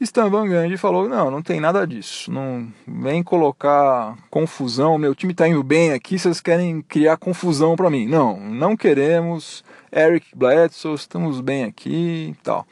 Stan 0.00 0.30
Van 0.30 0.48
Gundy 0.48 0.78
falou: 0.78 1.06
não, 1.06 1.30
não 1.30 1.42
tem 1.42 1.60
nada 1.60 1.86
disso. 1.86 2.32
Não 2.32 2.66
vem 2.86 3.22
colocar 3.22 4.16
confusão. 4.30 4.96
Meu 4.96 5.14
time 5.14 5.32
está 5.32 5.46
indo 5.46 5.62
bem 5.62 5.92
aqui, 5.92 6.18
vocês 6.18 6.40
querem 6.40 6.80
criar 6.80 7.18
confusão 7.18 7.76
para 7.76 7.90
mim. 7.90 8.06
Não, 8.06 8.40
não 8.40 8.74
queremos. 8.76 9.62
Eric 9.92 10.28
Bledsoe, 10.34 10.94
estamos 10.94 11.40
bem 11.40 11.64
aqui 11.64 12.34
tal. 12.42 12.66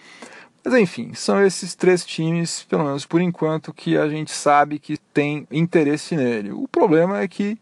Mas 0.69 0.83
enfim, 0.83 1.15
são 1.15 1.43
esses 1.43 1.75
três 1.75 2.05
times, 2.05 2.63
pelo 2.65 2.85
menos 2.85 3.07
por 3.07 3.23
enquanto, 3.23 3.73
que 3.73 3.97
a 3.97 4.07
gente 4.07 4.31
sabe 4.31 4.79
que 4.79 4.99
tem 4.99 5.49
interesse 5.51 6.15
nele. 6.15 6.53
O 6.53 6.69
problema 6.69 7.23
é 7.23 7.27
que 7.27 7.57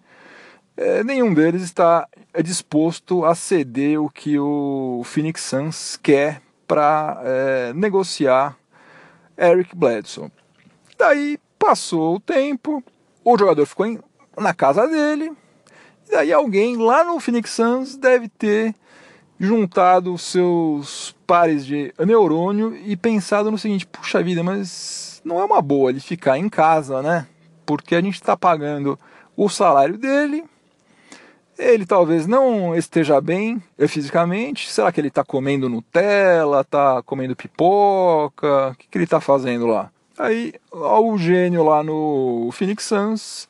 é, 0.77 1.05
nenhum 1.05 1.33
deles 1.33 1.63
está 1.63 2.09
disposto 2.43 3.25
a 3.25 3.33
ceder 3.37 4.03
o 4.03 4.11
que 4.11 4.37
o 4.41 5.03
Phoenix 5.05 5.43
Suns 5.43 5.97
quer 6.03 6.43
para 6.67 7.23
é, 7.23 7.73
negociar 7.75 8.57
Eric 9.39 9.77
Bledsoe. 9.77 10.33
Daí 10.99 11.39
passou 11.57 12.17
o 12.17 12.21
tempo, 12.21 12.83
o 13.25 13.39
jogador 13.39 13.67
ficou 13.67 13.87
em, 13.87 14.01
na 14.37 14.53
casa 14.53 14.85
dele, 14.89 15.31
e 16.09 16.11
daí 16.11 16.33
alguém 16.33 16.77
lá 16.77 17.05
no 17.05 17.21
Phoenix 17.21 17.51
Suns 17.51 17.97
deve 17.97 18.29
ter 18.29 18.75
juntado 19.38 20.16
seus 20.16 21.14
pares 21.26 21.66
de 21.66 21.93
neurônio 21.99 22.76
e 22.85 22.97
pensado 22.97 23.50
no 23.50 23.59
seguinte: 23.59 23.87
puxa 23.87 24.23
vida, 24.23 24.43
mas 24.43 25.21
não 25.25 25.40
é 25.40 25.45
uma 25.45 25.61
boa 25.61 25.90
ele 25.90 26.00
ficar 26.00 26.38
em 26.38 26.49
casa, 26.49 27.02
né? 27.02 27.26
Porque 27.64 27.95
a 27.95 28.00
gente 28.00 28.14
está 28.14 28.37
pagando 28.37 28.99
o 29.37 29.49
salário 29.49 29.99
dele, 29.99 30.45
ele 31.59 31.85
talvez 31.85 32.26
não 32.26 32.75
esteja 32.75 33.21
bem 33.21 33.62
fisicamente. 33.88 34.71
Será 34.71 34.93
que 34.93 35.00
ele 35.00 35.09
está 35.09 35.25
comendo 35.25 35.69
Nutella, 35.69 36.61
está 36.61 37.02
comendo 37.02 37.37
pipoca? 37.37 38.71
O 38.71 38.75
que, 38.76 38.88
que 38.88 38.99
ele 38.99 39.05
está 39.05 39.21
fazendo 39.21 39.66
lá? 39.66 39.90
Aí 40.19 40.55
o 40.73 41.19
gênio 41.19 41.62
lá 41.62 41.83
no 41.83 42.49
Phoenix 42.52 42.85
Suns 42.85 43.49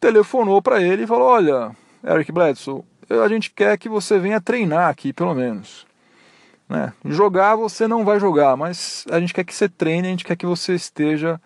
telefonou 0.00 0.60
para 0.62 0.80
ele 0.80 1.04
e 1.04 1.06
falou: 1.06 1.28
Olha, 1.28 1.70
Eric 2.04 2.32
Bledsoe, 2.32 2.82
a 3.10 3.28
gente 3.28 3.50
quer 3.50 3.76
que 3.76 3.88
você 3.88 4.18
venha 4.18 4.40
treinar 4.40 4.88
aqui, 4.88 5.12
pelo 5.12 5.34
menos. 5.34 5.86
Né? 6.68 6.92
Jogar 7.04 7.56
você 7.56 7.88
não 7.88 8.04
vai 8.04 8.20
jogar, 8.20 8.56
mas 8.56 9.04
a 9.10 9.18
gente 9.18 9.34
quer 9.34 9.44
que 9.44 9.54
você 9.54 9.68
treine, 9.68 10.06
a 10.06 10.10
gente 10.10 10.24
quer 10.24 10.36
que 10.36 10.46
você 10.46 10.74
esteja 10.74 11.40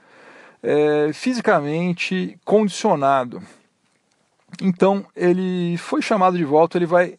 é, 0.63 1.11
fisicamente 1.15 2.39
condicionado. 2.45 3.43
Então 4.61 5.05
ele 5.17 5.77
foi 5.79 6.03
chamado 6.03 6.37
de 6.37 6.45
volta, 6.45 6.77
ele 6.77 6.87
vai 6.87 7.19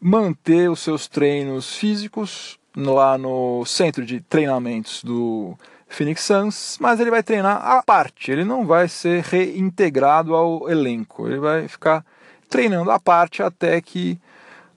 manter 0.00 0.70
os 0.70 0.80
seus 0.80 1.08
treinos 1.08 1.76
físicos 1.76 2.58
lá 2.76 3.18
no 3.18 3.64
centro 3.66 4.06
de 4.06 4.20
treinamentos 4.20 5.02
do 5.02 5.58
Phoenix 5.88 6.22
Suns, 6.22 6.78
mas 6.80 7.00
ele 7.00 7.10
vai 7.10 7.22
treinar 7.22 7.56
à 7.56 7.82
parte, 7.82 8.30
ele 8.30 8.44
não 8.44 8.64
vai 8.64 8.88
ser 8.88 9.24
reintegrado 9.24 10.34
ao 10.34 10.70
elenco, 10.70 11.26
ele 11.26 11.40
vai 11.40 11.66
ficar 11.66 12.04
treinando 12.50 12.90
à 12.90 12.98
parte 12.98 13.42
até 13.42 13.80
que 13.80 14.18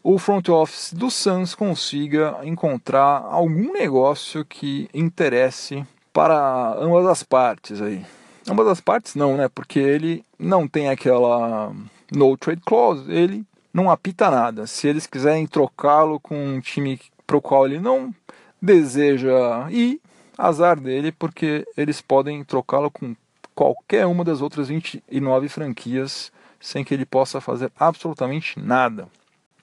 o 0.04 0.20
front 0.20 0.48
office 0.50 0.94
do 0.94 1.10
Suns 1.10 1.56
consiga 1.56 2.38
encontrar 2.44 3.26
algum 3.30 3.74
negócio 3.74 4.46
que 4.46 4.88
interesse 4.94 5.86
para 6.14 6.76
ambas 6.78 7.08
as 7.08 7.24
partes 7.24 7.82
aí. 7.82 8.06
Ambas 8.48 8.68
as 8.68 8.80
partes 8.80 9.16
não, 9.16 9.36
né? 9.36 9.50
Porque 9.50 9.80
ele 9.80 10.24
não 10.38 10.68
tem 10.68 10.90
aquela 10.90 11.74
no 12.12 12.38
trade 12.38 12.62
clause, 12.66 13.12
ele 13.12 13.44
não 13.74 13.90
apita 13.90 14.30
nada. 14.30 14.68
Se 14.68 14.88
eles 14.88 15.08
quiserem 15.08 15.48
trocá-lo 15.48 16.20
com 16.20 16.36
um 16.36 16.60
time 16.60 17.00
para 17.26 17.38
o 17.38 17.42
qual 17.42 17.66
ele 17.66 17.80
não 17.80 18.14
deseja 18.62 19.68
ir, 19.72 20.00
azar 20.38 20.80
dele, 20.80 21.12
porque 21.12 21.66
eles 21.76 22.02
podem 22.02 22.44
trocá-lo 22.44 22.92
com 22.92 23.16
qualquer 23.56 24.06
uma 24.06 24.24
das 24.24 24.42
outras 24.42 24.68
29 24.68 25.50
franquias 25.50 26.32
sem 26.64 26.84
que 26.84 26.94
ele 26.94 27.06
possa 27.06 27.42
fazer 27.42 27.70
absolutamente 27.78 28.58
nada. 28.58 29.10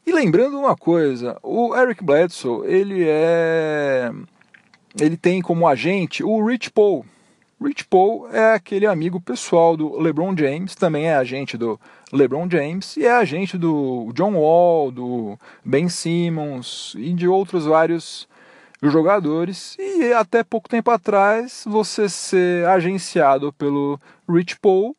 E 0.06 0.12
lembrando 0.12 0.58
uma 0.58 0.76
coisa, 0.76 1.38
o 1.42 1.74
Eric 1.74 2.04
Bledsoe, 2.04 2.66
ele 2.66 3.04
é 3.06 4.10
ele 5.00 5.16
tem 5.16 5.40
como 5.40 5.66
agente 5.66 6.22
o 6.22 6.44
Rich 6.44 6.70
Paul. 6.70 7.06
Rich 7.62 7.84
Paul 7.86 8.28
é 8.30 8.54
aquele 8.54 8.86
amigo 8.86 9.20
pessoal 9.20 9.76
do 9.76 9.98
LeBron 9.98 10.36
James, 10.36 10.74
também 10.74 11.06
é 11.06 11.14
agente 11.14 11.56
do 11.56 11.80
LeBron 12.12 12.48
James 12.50 12.96
e 12.96 13.06
é 13.06 13.12
agente 13.12 13.56
do 13.56 14.10
John 14.14 14.34
Wall, 14.34 14.90
do 14.90 15.38
Ben 15.64 15.88
Simmons 15.88 16.94
e 16.98 17.12
de 17.12 17.28
outros 17.28 17.64
vários 17.64 18.28
jogadores. 18.82 19.76
E 19.78 20.12
até 20.12 20.42
pouco 20.42 20.68
tempo 20.68 20.90
atrás, 20.90 21.64
você 21.66 22.08
ser 22.08 22.66
agenciado 22.66 23.52
pelo 23.52 23.98
Rich 24.28 24.58
Paul 24.58 24.96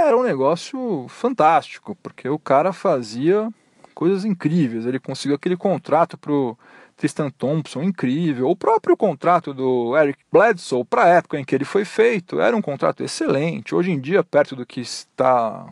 era 0.00 0.16
um 0.16 0.22
negócio 0.22 1.06
fantástico, 1.08 1.96
porque 2.02 2.28
o 2.28 2.38
cara 2.38 2.72
fazia 2.72 3.48
coisas 3.94 4.24
incríveis. 4.24 4.86
Ele 4.86 4.98
conseguiu 4.98 5.36
aquele 5.36 5.56
contrato 5.56 6.16
pro 6.16 6.56
Tristan 6.96 7.30
Thompson, 7.30 7.82
incrível. 7.82 8.48
O 8.48 8.56
próprio 8.56 8.96
contrato 8.96 9.54
do 9.54 9.96
Eric 9.96 10.18
Bledsoe, 10.30 10.84
para 10.84 11.04
a 11.04 11.08
época 11.08 11.38
em 11.38 11.44
que 11.44 11.54
ele 11.54 11.64
foi 11.64 11.84
feito, 11.84 12.40
era 12.40 12.56
um 12.56 12.62
contrato 12.62 13.02
excelente. 13.02 13.74
Hoje 13.74 13.90
em 13.90 14.00
dia, 14.00 14.22
perto 14.22 14.56
do 14.56 14.66
que 14.66 14.80
está 14.80 15.66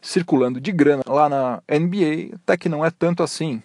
circulando 0.00 0.60
de 0.60 0.72
grana 0.72 1.04
lá 1.06 1.28
na 1.28 1.62
NBA, 1.68 2.34
até 2.34 2.56
que 2.56 2.68
não 2.68 2.84
é 2.84 2.90
tanto 2.90 3.22
assim. 3.22 3.62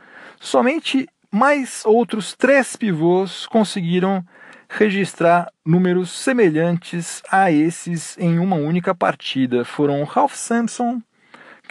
somente 0.41 1.09
mais 1.31 1.83
outros 1.87 2.35
três 2.35 2.77
pivôs 2.77 3.47
conseguiram 3.47 4.23
registrar 4.69 5.51
números 5.65 6.11
semelhantes 6.11 7.23
a 7.31 7.53
esses 7.53 8.19
em 8.19 8.39
uma 8.39 8.57
única 8.57 8.95
partida. 8.95 9.65
Foram 9.65 10.05
Ralph 10.05 10.35
Sampson, 10.35 11.01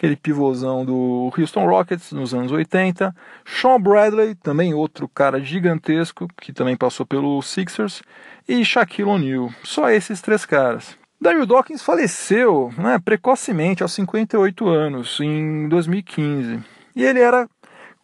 aquele 0.02 0.16
pivôzão 0.16 0.84
do 0.84 1.32
Houston 1.38 1.64
Rockets 1.64 2.10
nos 2.10 2.34
anos 2.34 2.50
80, 2.50 3.14
Sean 3.44 3.80
Bradley, 3.80 4.34
também 4.34 4.74
outro 4.74 5.08
cara 5.08 5.40
gigantesco 5.40 6.26
que 6.40 6.52
também 6.52 6.76
passou 6.76 7.06
pelo 7.06 7.40
Sixers, 7.40 8.02
e 8.48 8.64
Shaquille 8.64 9.08
O'Neal. 9.08 9.50
Só 9.62 9.88
esses 9.90 10.20
três 10.20 10.44
caras. 10.44 10.98
Daryl 11.20 11.46
Dawkins 11.46 11.82
faleceu 11.82 12.72
né, 12.76 12.98
precocemente, 12.98 13.84
aos 13.84 13.92
58 13.92 14.68
anos, 14.68 15.20
em 15.20 15.68
2015. 15.68 16.58
E 16.96 17.04
ele 17.04 17.20
era 17.20 17.48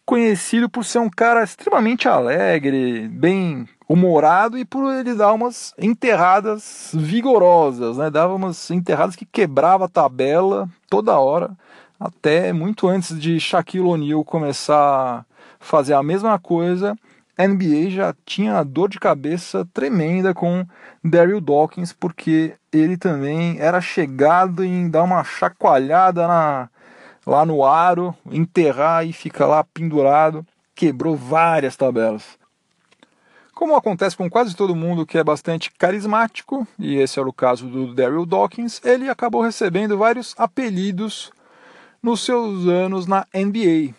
conhecido 0.05 0.69
por 0.69 0.85
ser 0.85 0.99
um 0.99 1.09
cara 1.09 1.43
extremamente 1.43 2.07
alegre, 2.07 3.09
bem 3.09 3.67
humorado 3.89 4.57
e 4.57 4.63
por 4.63 4.93
ele 4.93 5.15
dar 5.15 5.33
umas 5.33 5.73
enterradas 5.77 6.91
vigorosas, 6.93 7.97
né? 7.97 8.09
Dava 8.09 8.33
umas 8.33 8.71
enterradas 8.71 9.17
que 9.17 9.25
quebrava 9.25 9.85
a 9.85 9.89
tabela 9.89 10.69
toda 10.89 11.19
hora 11.19 11.51
até 11.99 12.53
muito 12.53 12.87
antes 12.87 13.19
de 13.19 13.39
Shaquille 13.39 13.85
O'Neal 13.85 14.23
começar 14.23 14.75
a 14.75 15.25
fazer 15.59 15.93
a 15.93 16.01
mesma 16.01 16.39
coisa, 16.39 16.95
a 17.37 17.47
NBA 17.47 17.89
já 17.89 18.15
tinha 18.25 18.63
dor 18.63 18.89
de 18.89 18.99
cabeça 18.99 19.67
tremenda 19.73 20.33
com 20.33 20.65
Daryl 21.03 21.39
Dawkins, 21.39 21.93
porque 21.93 22.55
ele 22.71 22.97
também 22.97 23.59
era 23.59 23.81
chegado 23.81 24.63
em 24.63 24.89
dar 24.89 25.03
uma 25.03 25.23
chacoalhada 25.23 26.27
na, 26.27 26.69
lá 27.25 27.45
no 27.45 27.65
aro, 27.65 28.15
enterrar 28.29 29.05
e 29.05 29.13
ficar 29.13 29.47
lá 29.47 29.63
pendurado. 29.63 30.45
Quebrou 30.75 31.15
várias 31.15 31.75
tabelas. 31.75 32.37
Como 33.53 33.75
acontece 33.75 34.15
com 34.15 34.29
quase 34.29 34.55
todo 34.55 34.75
mundo 34.75 35.05
que 35.05 35.17
é 35.17 35.23
bastante 35.23 35.71
carismático, 35.71 36.65
e 36.77 36.95
esse 36.95 37.19
era 37.19 37.27
o 37.27 37.33
caso 37.33 37.67
do 37.67 37.93
Daryl 37.93 38.25
Dawkins, 38.25 38.81
ele 38.85 39.09
acabou 39.09 39.41
recebendo 39.41 39.97
vários 39.97 40.33
apelidos 40.37 41.31
nos 42.01 42.21
seus 42.21 42.67
anos 42.67 43.05
na 43.05 43.25
NBA. 43.33 43.93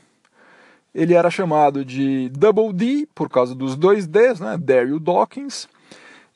Ele 0.94 1.14
era 1.14 1.30
chamado 1.30 1.84
de 1.84 2.28
Double 2.30 2.72
D 2.72 3.06
por 3.14 3.28
causa 3.28 3.54
dos 3.54 3.76
dois 3.76 4.06
Ds, 4.06 4.40
né? 4.40 4.58
Daryl 4.58 4.98
Dawkins. 4.98 5.68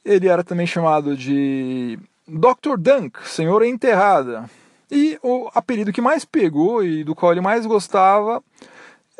Ele 0.05 0.29
era 0.29 0.45
também 0.45 0.67
chamado 0.67 1.17
de 1.17 1.99
Dr. 2.27 2.77
Dunk, 2.79 3.29
Senhor 3.29 3.65
Enterrada. 3.65 4.49
E 4.91 5.19
o 5.23 5.51
apelido 5.55 5.93
que 5.93 6.01
mais 6.01 6.25
pegou 6.25 6.85
e 6.85 7.03
do 7.03 7.15
qual 7.15 7.33
ele 7.33 7.41
mais 7.41 7.67
gostava 7.67 8.43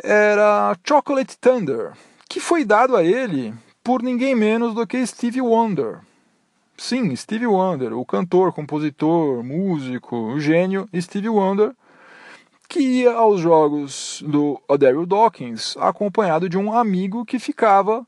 era 0.03 0.77
Chocolate 0.87 1.37
Thunder, 1.39 1.93
que 2.29 2.39
foi 2.41 2.65
dado 2.65 2.97
a 2.97 3.03
ele 3.03 3.55
por 3.83 4.03
ninguém 4.03 4.35
menos 4.35 4.75
do 4.75 4.87
que 4.87 5.07
Stevie 5.07 5.41
Wonder. 5.41 5.99
Sim, 6.77 7.15
Stevie 7.15 7.47
Wonder, 7.47 7.93
o 7.93 8.05
cantor, 8.05 8.53
compositor, 8.53 9.43
músico, 9.45 10.17
o 10.17 10.41
gênio 10.41 10.89
Stevie 11.01 11.29
Wonder, 11.29 11.73
que 12.69 12.81
ia 12.81 13.13
aos 13.13 13.41
jogos 13.41 14.23
do 14.27 14.61
Daryl 14.79 15.07
Dawkins 15.07 15.77
acompanhado 15.79 16.49
de 16.49 16.59
um 16.59 16.73
amigo 16.73 17.25
que 17.25 17.39
ficava 17.39 18.07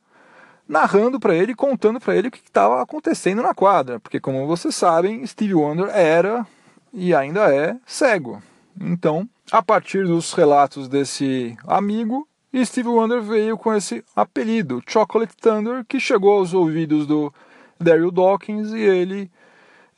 narrando 0.68 1.20
para 1.20 1.34
ele, 1.34 1.54
contando 1.54 2.00
para 2.00 2.16
ele 2.16 2.28
o 2.28 2.30
que 2.30 2.38
estava 2.38 2.82
acontecendo 2.82 3.42
na 3.42 3.54
quadra, 3.54 4.00
porque 4.00 4.18
como 4.18 4.46
vocês 4.46 4.74
sabem, 4.74 5.24
Steve 5.26 5.54
Wonder 5.54 5.88
era 5.88 6.46
e 6.92 7.14
ainda 7.14 7.54
é 7.54 7.76
cego. 7.86 8.42
Então, 8.80 9.28
a 9.50 9.62
partir 9.62 10.04
dos 10.04 10.32
relatos 10.32 10.88
desse 10.88 11.56
amigo, 11.66 12.26
Steve 12.64 12.88
Wonder 12.88 13.20
veio 13.20 13.56
com 13.56 13.72
esse 13.74 14.04
apelido, 14.14 14.82
Chocolate 14.86 15.36
Thunder, 15.36 15.84
que 15.84 16.00
chegou 16.00 16.38
aos 16.38 16.54
ouvidos 16.54 17.06
do 17.06 17.32
Daryl 17.78 18.10
Dawkins 18.10 18.72
e 18.72 18.80
ele 18.80 19.30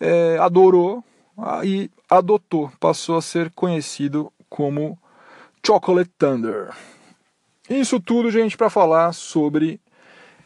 é, 0.01 0.37
adorou 0.39 1.03
e 1.65 1.91
adotou, 2.11 2.71
passou 2.81 3.17
a 3.17 3.23
ser 3.23 3.51
conhecido 3.53 4.33
como 4.49 4.99
Chocolate 5.65 6.11
Thunder. 6.19 6.71
Isso 7.69 8.01
tudo, 8.01 8.31
gente, 8.31 8.57
para 8.57 8.71
falar 8.71 9.13
sobre 9.13 9.81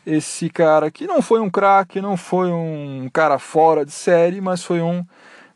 esse 0.05 0.51
cara 0.51 0.91
que 0.91 1.07
não 1.07 1.23
foi 1.23 1.41
um 1.41 1.49
craque, 1.49 2.01
não 2.01 2.17
foi 2.17 2.51
um 2.51 3.09
cara 3.13 3.39
fora 3.39 3.85
de 3.85 3.93
série, 3.93 4.41
mas 4.41 4.65
foi 4.65 4.81
um 4.81 5.05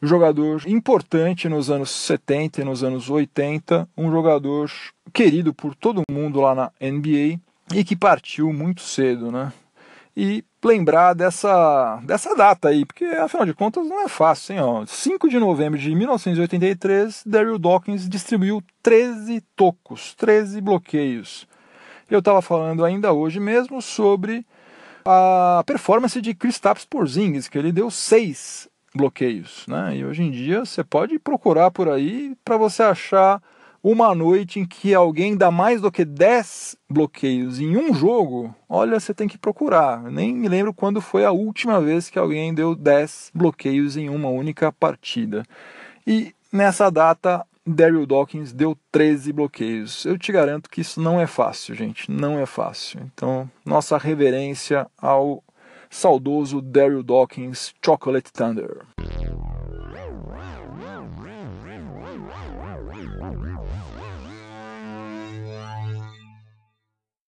jogador 0.00 0.62
importante 0.66 1.48
nos 1.48 1.70
anos 1.70 1.90
70 1.90 2.60
e 2.60 2.64
nos 2.64 2.84
anos 2.84 3.10
80, 3.10 3.88
um 3.96 4.10
jogador 4.10 4.70
querido 5.12 5.52
por 5.52 5.74
todo 5.74 6.02
mundo 6.10 6.40
lá 6.40 6.54
na 6.54 6.70
NBA 6.80 7.40
e 7.74 7.84
que 7.84 7.96
partiu 7.96 8.52
muito 8.52 8.82
cedo, 8.82 9.32
né? 9.32 9.52
E 10.16 10.42
lembrar 10.64 11.12
dessa, 11.14 12.00
dessa 12.02 12.34
data 12.34 12.68
aí, 12.68 12.84
porque 12.84 13.04
afinal 13.04 13.44
de 13.44 13.52
contas 13.52 13.86
não 13.86 14.02
é 14.02 14.08
fácil, 14.08 14.54
hein? 14.54 14.60
Ó. 14.60 14.86
5 14.86 15.28
de 15.28 15.38
novembro 15.38 15.78
de 15.78 15.94
1983, 15.94 17.22
Daryl 17.26 17.58
Dawkins 17.58 18.08
distribuiu 18.08 18.62
13 18.82 19.42
tocos, 19.54 20.14
13 20.14 20.60
bloqueios. 20.60 21.46
Eu 22.10 22.20
estava 22.20 22.40
falando 22.40 22.84
ainda 22.84 23.12
hoje 23.12 23.38
mesmo 23.38 23.82
sobre 23.82 24.46
a 25.04 25.62
performance 25.66 26.20
de 26.20 26.34
Kristaps 26.34 26.84
Porzingis, 26.84 27.48
que 27.48 27.58
ele 27.58 27.70
deu 27.70 27.90
6 27.90 28.68
bloqueios, 28.94 29.64
né? 29.68 29.96
E 29.96 30.04
hoje 30.04 30.22
em 30.22 30.30
dia 30.30 30.64
você 30.64 30.82
pode 30.82 31.18
procurar 31.18 31.70
por 31.70 31.88
aí 31.88 32.34
para 32.44 32.56
você 32.56 32.82
achar 32.82 33.40
uma 33.88 34.12
noite 34.16 34.58
em 34.58 34.66
que 34.66 34.92
alguém 34.92 35.36
dá 35.36 35.48
mais 35.48 35.80
do 35.80 35.92
que 35.92 36.04
10 36.04 36.76
bloqueios 36.90 37.60
em 37.60 37.76
um 37.76 37.94
jogo, 37.94 38.52
olha, 38.68 38.98
você 38.98 39.14
tem 39.14 39.28
que 39.28 39.38
procurar. 39.38 40.02
Nem 40.10 40.34
me 40.34 40.48
lembro 40.48 40.74
quando 40.74 41.00
foi 41.00 41.24
a 41.24 41.30
última 41.30 41.80
vez 41.80 42.10
que 42.10 42.18
alguém 42.18 42.52
deu 42.52 42.74
10 42.74 43.30
bloqueios 43.32 43.96
em 43.96 44.08
uma 44.08 44.28
única 44.28 44.72
partida. 44.72 45.44
E 46.04 46.34
nessa 46.52 46.90
data, 46.90 47.46
Daryl 47.64 48.06
Dawkins 48.06 48.52
deu 48.52 48.76
13 48.90 49.32
bloqueios. 49.32 50.04
Eu 50.04 50.18
te 50.18 50.32
garanto 50.32 50.68
que 50.68 50.80
isso 50.80 51.00
não 51.00 51.20
é 51.20 51.26
fácil, 51.28 51.72
gente. 51.76 52.10
Não 52.10 52.40
é 52.40 52.44
fácil. 52.44 53.00
Então, 53.14 53.48
nossa 53.64 53.96
reverência 53.96 54.88
ao 54.98 55.44
saudoso 55.88 56.60
Daryl 56.60 57.04
Dawkins 57.04 57.72
Chocolate 57.80 58.32
Thunder. 58.32 58.84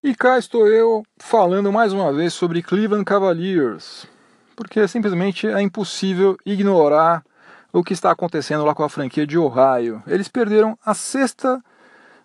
E 0.01 0.15
cá 0.15 0.39
estou 0.39 0.69
eu 0.69 1.03
falando 1.19 1.73
mais 1.73 1.93
uma 1.93 2.13
vez 2.13 2.33
sobre 2.33 2.63
Cleveland 2.63 3.05
Cavaliers, 3.05 4.07
porque 4.55 4.87
simplesmente 4.87 5.49
é 5.49 5.61
impossível 5.61 6.37
ignorar 6.47 7.25
o 7.73 7.83
que 7.83 7.95
está 7.95 8.13
acontecendo 8.13 8.65
lá 8.65 8.77
com 8.77 8.85
a 8.85 8.89
franquia 8.89 9.27
de 9.27 9.37
Ohio. 9.37 10.01
Eles 10.07 10.29
perderam 10.29 10.79
a 10.87 10.95
sexta 10.95 11.61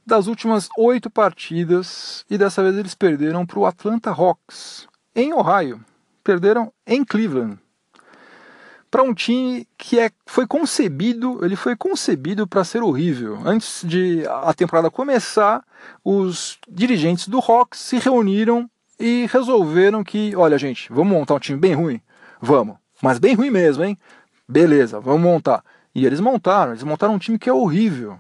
das 0.06 0.28
últimas 0.28 0.70
oito 0.78 1.10
partidas 1.10 2.24
e 2.30 2.38
dessa 2.38 2.62
vez 2.62 2.78
eles 2.78 2.94
perderam 2.94 3.44
para 3.44 3.58
o 3.58 3.66
Atlanta 3.66 4.12
Hawks 4.12 4.88
em 5.16 5.34
Ohio. 5.34 5.84
Perderam 6.24 6.72
em 6.86 7.04
Cleveland 7.04 7.58
para 8.93 9.01
um 9.01 9.12
time 9.12 9.67
que 9.75 9.99
é, 9.99 10.12
foi 10.23 10.45
concebido, 10.45 11.43
ele 11.43 11.56
foi 11.56 11.75
concebido 11.75 12.45
para 12.45 12.63
ser 12.63 12.84
horrível. 12.84 13.39
Antes 13.43 13.82
de 13.84 14.23
a 14.27 14.53
temporada 14.53 14.91
começar, 14.91 15.63
os 16.06 16.60
dirigentes 16.69 17.27
do 17.27 17.39
Hawks 17.39 17.79
se 17.79 17.97
reuniram 17.97 18.69
e 18.99 19.27
resolveram 19.32 20.03
que, 20.03 20.36
olha 20.36 20.60
gente, 20.60 20.93
vamos 20.93 21.12
montar 21.12 21.34
um 21.34 21.39
time 21.39 21.58
bem 21.58 21.73
ruim? 21.73 21.99
Vamos, 22.39 22.75
mas 23.01 23.17
bem 23.17 23.34
ruim 23.34 23.49
mesmo, 23.49 23.84
hein? 23.84 23.97
Beleza, 24.47 24.99
vamos 24.99 25.23
montar. 25.23 25.63
E 25.95 26.06
eles 26.06 26.19
montaram, 26.19 26.73
eles 26.73 26.84
montaram 26.84 27.15
um 27.15 27.19
time 27.19 27.39
que 27.39 27.49
é 27.49 27.53
horrível. 27.53 28.19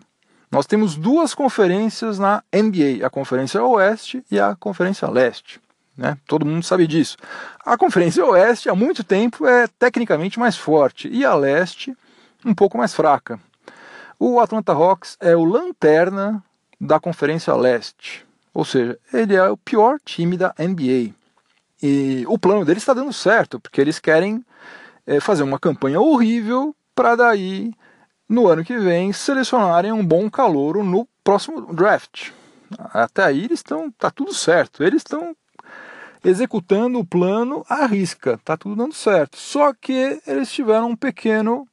Nós 0.49 0.65
temos 0.65 0.95
duas 0.95 1.35
conferências 1.35 2.17
na 2.17 2.43
NBA, 2.51 3.05
a 3.05 3.11
Conferência 3.11 3.63
Oeste 3.63 4.25
e 4.31 4.39
a 4.39 4.55
Conferência 4.55 5.07
Leste. 5.07 5.61
Né? 5.97 6.17
Todo 6.27 6.45
mundo 6.45 6.63
sabe 6.63 6.87
disso. 6.87 7.17
A 7.65 7.77
Conferência 7.77 8.25
Oeste, 8.25 8.69
há 8.69 8.75
muito 8.75 9.03
tempo, 9.03 9.45
é 9.45 9.67
tecnicamente 9.67 10.39
mais 10.39 10.57
forte 10.57 11.07
e 11.07 11.23
a 11.23 11.35
Leste 11.35 11.95
um 12.45 12.53
pouco 12.53 12.77
mais 12.77 12.93
fraca. 12.93 13.39
O 14.19 14.39
Atlanta 14.39 14.73
Hawks 14.73 15.17
é 15.19 15.35
o 15.35 15.43
lanterna 15.43 16.43
da 16.79 16.99
Conferência 16.99 17.53
Leste, 17.55 18.25
ou 18.53 18.65
seja, 18.65 18.97
ele 19.13 19.35
é 19.35 19.49
o 19.49 19.57
pior 19.57 19.97
time 20.03 20.37
da 20.37 20.53
NBA. 20.57 21.13
E 21.81 22.23
o 22.27 22.37
plano 22.37 22.63
deles 22.63 22.83
está 22.83 22.93
dando 22.93 23.11
certo, 23.11 23.59
porque 23.59 23.81
eles 23.81 23.99
querem 23.99 24.43
é, 25.05 25.19
fazer 25.19 25.43
uma 25.43 25.59
campanha 25.59 25.99
horrível 25.99 26.75
para 26.95 27.15
daí, 27.15 27.73
no 28.27 28.47
ano 28.47 28.63
que 28.63 28.77
vem, 28.77 29.11
selecionarem 29.11 29.91
um 29.91 30.05
bom 30.05 30.29
calouro 30.29 30.83
no 30.83 31.07
próximo 31.23 31.73
draft. 31.73 32.31
Até 32.93 33.23
aí 33.23 33.45
eles 33.45 33.59
estão, 33.59 33.91
tá 33.91 34.09
tudo 34.09 34.33
certo. 34.33 34.83
Eles 34.83 35.01
estão 35.01 35.35
executando 36.23 36.99
o 36.99 37.05
plano 37.05 37.65
à 37.69 37.85
risca, 37.85 38.39
tá 38.43 38.55
tudo 38.55 38.75
dando 38.75 38.93
certo. 38.93 39.37
Só 39.37 39.73
que 39.73 40.21
eles 40.25 40.51
tiveram 40.51 40.89
um 40.89 40.95
pequeno 40.95 41.67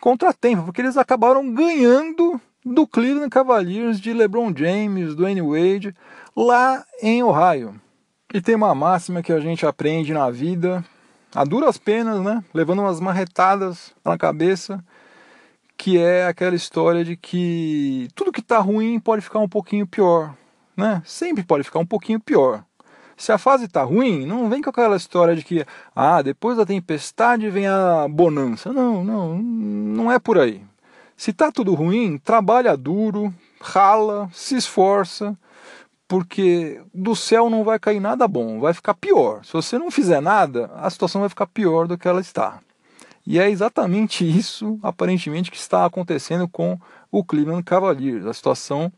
contratempo, 0.00 0.64
porque 0.64 0.80
eles 0.80 0.96
acabaram 0.96 1.52
ganhando 1.52 2.40
do 2.64 2.86
Cleveland 2.86 3.30
Cavaliers 3.30 4.00
de 4.00 4.12
LeBron 4.12 4.52
James, 4.56 5.10
do 5.10 5.16
Dwayne 5.16 5.42
Wade, 5.42 5.94
lá 6.36 6.84
em 7.02 7.22
Ohio. 7.22 7.80
E 8.32 8.40
tem 8.40 8.54
uma 8.54 8.74
máxima 8.74 9.22
que 9.22 9.32
a 9.32 9.40
gente 9.40 9.66
aprende 9.66 10.12
na 10.12 10.30
vida, 10.30 10.84
a 11.34 11.44
duras 11.44 11.76
penas, 11.76 12.20
né? 12.20 12.42
Levando 12.54 12.80
umas 12.80 13.00
marretadas 13.00 13.92
na 14.04 14.16
cabeça, 14.16 14.82
que 15.76 15.98
é 15.98 16.26
aquela 16.26 16.54
história 16.54 17.04
de 17.04 17.16
que 17.16 18.08
tudo 18.14 18.32
que 18.32 18.42
tá 18.42 18.58
ruim 18.58 19.00
pode 19.00 19.22
ficar 19.22 19.40
um 19.40 19.48
pouquinho 19.48 19.86
pior, 19.86 20.34
né? 20.76 21.02
Sempre 21.04 21.42
pode 21.42 21.64
ficar 21.64 21.78
um 21.78 21.86
pouquinho 21.86 22.20
pior. 22.20 22.64
Se 23.20 23.32
a 23.32 23.36
fase 23.36 23.68
tá 23.68 23.82
ruim, 23.82 24.24
não 24.24 24.48
vem 24.48 24.62
com 24.62 24.70
aquela 24.70 24.96
história 24.96 25.36
de 25.36 25.44
que, 25.44 25.66
ah, 25.94 26.22
depois 26.22 26.56
da 26.56 26.64
tempestade 26.64 27.50
vem 27.50 27.66
a 27.66 28.08
bonança. 28.08 28.72
Não, 28.72 29.04
não, 29.04 29.36
não 29.36 30.10
é 30.10 30.18
por 30.18 30.38
aí. 30.38 30.62
Se 31.18 31.30
tá 31.30 31.52
tudo 31.52 31.74
ruim, 31.74 32.16
trabalha 32.16 32.74
duro, 32.78 33.30
rala, 33.60 34.30
se 34.32 34.56
esforça, 34.56 35.36
porque 36.08 36.80
do 36.94 37.14
céu 37.14 37.50
não 37.50 37.62
vai 37.62 37.78
cair 37.78 38.00
nada 38.00 38.26
bom, 38.26 38.58
vai 38.58 38.72
ficar 38.72 38.94
pior. 38.94 39.44
Se 39.44 39.52
você 39.52 39.78
não 39.78 39.90
fizer 39.90 40.22
nada, 40.22 40.70
a 40.76 40.88
situação 40.88 41.20
vai 41.20 41.28
ficar 41.28 41.46
pior 41.46 41.86
do 41.86 41.98
que 41.98 42.08
ela 42.08 42.22
está. 42.22 42.60
E 43.26 43.38
é 43.38 43.50
exatamente 43.50 44.24
isso, 44.24 44.80
aparentemente, 44.82 45.50
que 45.50 45.58
está 45.58 45.84
acontecendo 45.84 46.48
com 46.48 46.80
o 47.12 47.22
Cleveland 47.22 47.64
Cavaliers. 47.64 48.24
A 48.24 48.32
situação 48.32 48.90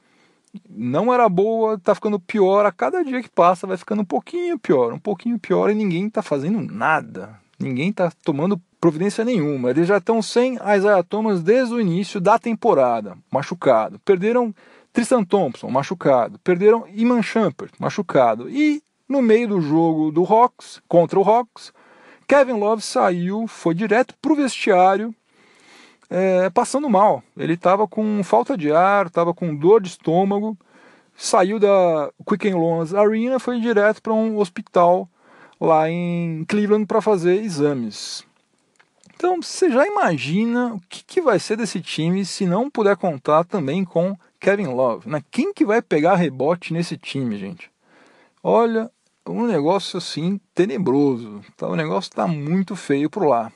não 0.68 1.12
era 1.12 1.28
boa, 1.28 1.78
tá 1.78 1.94
ficando 1.94 2.20
pior. 2.20 2.66
A 2.66 2.72
cada 2.72 3.02
dia 3.04 3.22
que 3.22 3.30
passa 3.30 3.66
vai 3.66 3.76
ficando 3.76 4.02
um 4.02 4.04
pouquinho 4.04 4.58
pior, 4.58 4.92
um 4.92 4.98
pouquinho 4.98 5.38
pior 5.38 5.70
e 5.70 5.74
ninguém 5.74 6.08
tá 6.10 6.22
fazendo 6.22 6.60
nada. 6.60 7.40
Ninguém 7.58 7.92
tá 7.92 8.12
tomando 8.24 8.60
providência 8.80 9.24
nenhuma. 9.24 9.70
Eles 9.70 9.86
já 9.86 9.98
estão 9.98 10.20
sem 10.20 10.54
Isaiah 10.54 11.02
Thomas 11.02 11.42
desde 11.42 11.74
o 11.74 11.80
início 11.80 12.20
da 12.20 12.38
temporada, 12.38 13.16
machucado. 13.30 13.98
Perderam 14.00 14.54
Tristan 14.92 15.24
Thompson, 15.24 15.70
machucado. 15.70 16.38
Perderam 16.40 16.84
Iman 16.92 17.22
Shumpert, 17.22 17.72
machucado. 17.78 18.50
E 18.50 18.82
no 19.08 19.22
meio 19.22 19.48
do 19.48 19.60
jogo 19.60 20.10
do 20.10 20.24
Hawks, 20.24 20.80
contra 20.88 21.18
o 21.18 21.22
Hawks, 21.22 21.72
Kevin 22.26 22.54
Love 22.54 22.82
saiu, 22.82 23.46
foi 23.46 23.74
direto 23.74 24.14
pro 24.20 24.34
vestiário 24.34 25.14
é, 26.12 26.51
passando 26.51 26.90
mal. 26.90 27.22
Ele 27.35 27.55
estava 27.55 27.88
com 27.88 28.22
falta 28.22 28.55
de 28.57 28.70
ar, 28.70 29.07
estava 29.07 29.33
com 29.33 29.57
dor 29.57 29.81
de 29.81 29.88
estômago, 29.88 30.57
saiu 31.16 31.59
da 31.59 32.12
Quicken 32.29 32.55
Loans 32.55 32.92
Arena, 32.92 33.38
foi 33.38 33.59
direto 33.59 34.03
para 34.03 34.12
um 34.12 34.37
hospital 34.38 35.09
lá 35.59 35.88
em 35.88 36.44
Cleveland 36.46 36.85
para 36.85 37.01
fazer 37.01 37.42
exames. 37.42 38.27
Então 39.14 39.40
você 39.40 39.70
já 39.70 39.87
imagina 39.87 40.75
o 40.75 40.81
que, 40.87 41.03
que, 41.03 41.20
vai 41.22 41.38
ser 41.38 41.57
desse 41.57 41.81
time 41.81 42.27
se 42.27 42.44
não 42.44 42.68
puder 42.68 42.96
contar 42.96 43.44
também 43.44 43.83
com 43.83 44.14
Kevin 44.38 44.66
Love. 44.66 45.09
Né? 45.09 45.22
Quem 45.31 45.55
que 45.55 45.64
vai 45.64 45.81
pegar 45.81 46.16
rebote 46.16 46.75
nesse 46.75 46.98
time, 46.98 47.38
gente? 47.38 47.70
Olha, 48.42 48.90
um 49.27 49.46
negócio 49.46 49.96
assim 49.96 50.38
tenebroso. 50.55 51.40
Tá? 51.57 51.68
O 51.68 51.77
negócio 51.77 52.09
está 52.11 52.27
muito 52.27 52.77
feio 52.77 53.09
por 53.09 53.25
lá 53.25 53.51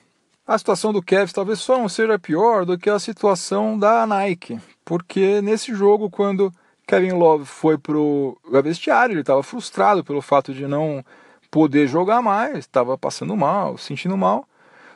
a 0.46 0.56
situação 0.56 0.92
do 0.92 1.02
Kevs 1.02 1.32
talvez 1.32 1.59
só 1.59 1.76
não 1.76 1.88
seja 1.88 2.18
pior 2.18 2.64
do 2.64 2.78
que 2.78 2.88
a 2.88 2.98
situação 2.98 3.76
da 3.76 4.06
Nike, 4.06 4.61
porque 4.85 5.42
nesse 5.42 5.74
jogo, 5.74 6.09
quando 6.09 6.52
Kevin 6.87 7.12
Love 7.12 7.44
foi 7.44 7.76
pro 7.76 8.38
vestiário, 8.62 9.14
ele 9.14 9.20
estava 9.20 9.42
frustrado 9.42 10.04
pelo 10.04 10.22
fato 10.22 10.54
de 10.54 10.66
não 10.66 11.04
poder 11.50 11.88
jogar 11.88 12.22
mais, 12.22 12.59
estava 12.59 12.96
passando 12.96 13.37
mal, 13.37 13.76
sentindo 13.76 14.16
mal, 14.16 14.46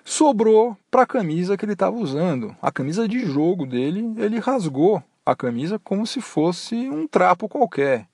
sobrou 0.05 0.77
para 0.89 1.03
a 1.03 1.07
camisa 1.07 1.57
que 1.57 1.65
ele 1.65 1.73
estava 1.73 1.97
usando, 1.97 2.55
a 2.63 2.71
camisa 2.71 3.09
de 3.09 3.25
jogo 3.27 3.67
dele, 3.67 4.15
ele 4.19 4.39
rasgou 4.39 5.03
a 5.27 5.35
camisa 5.35 5.81
como 5.81 6.07
se 6.07 6.21
fosse 6.21 6.75
um 6.89 7.09
trapo 7.09 7.49
qualquer. 7.49 8.07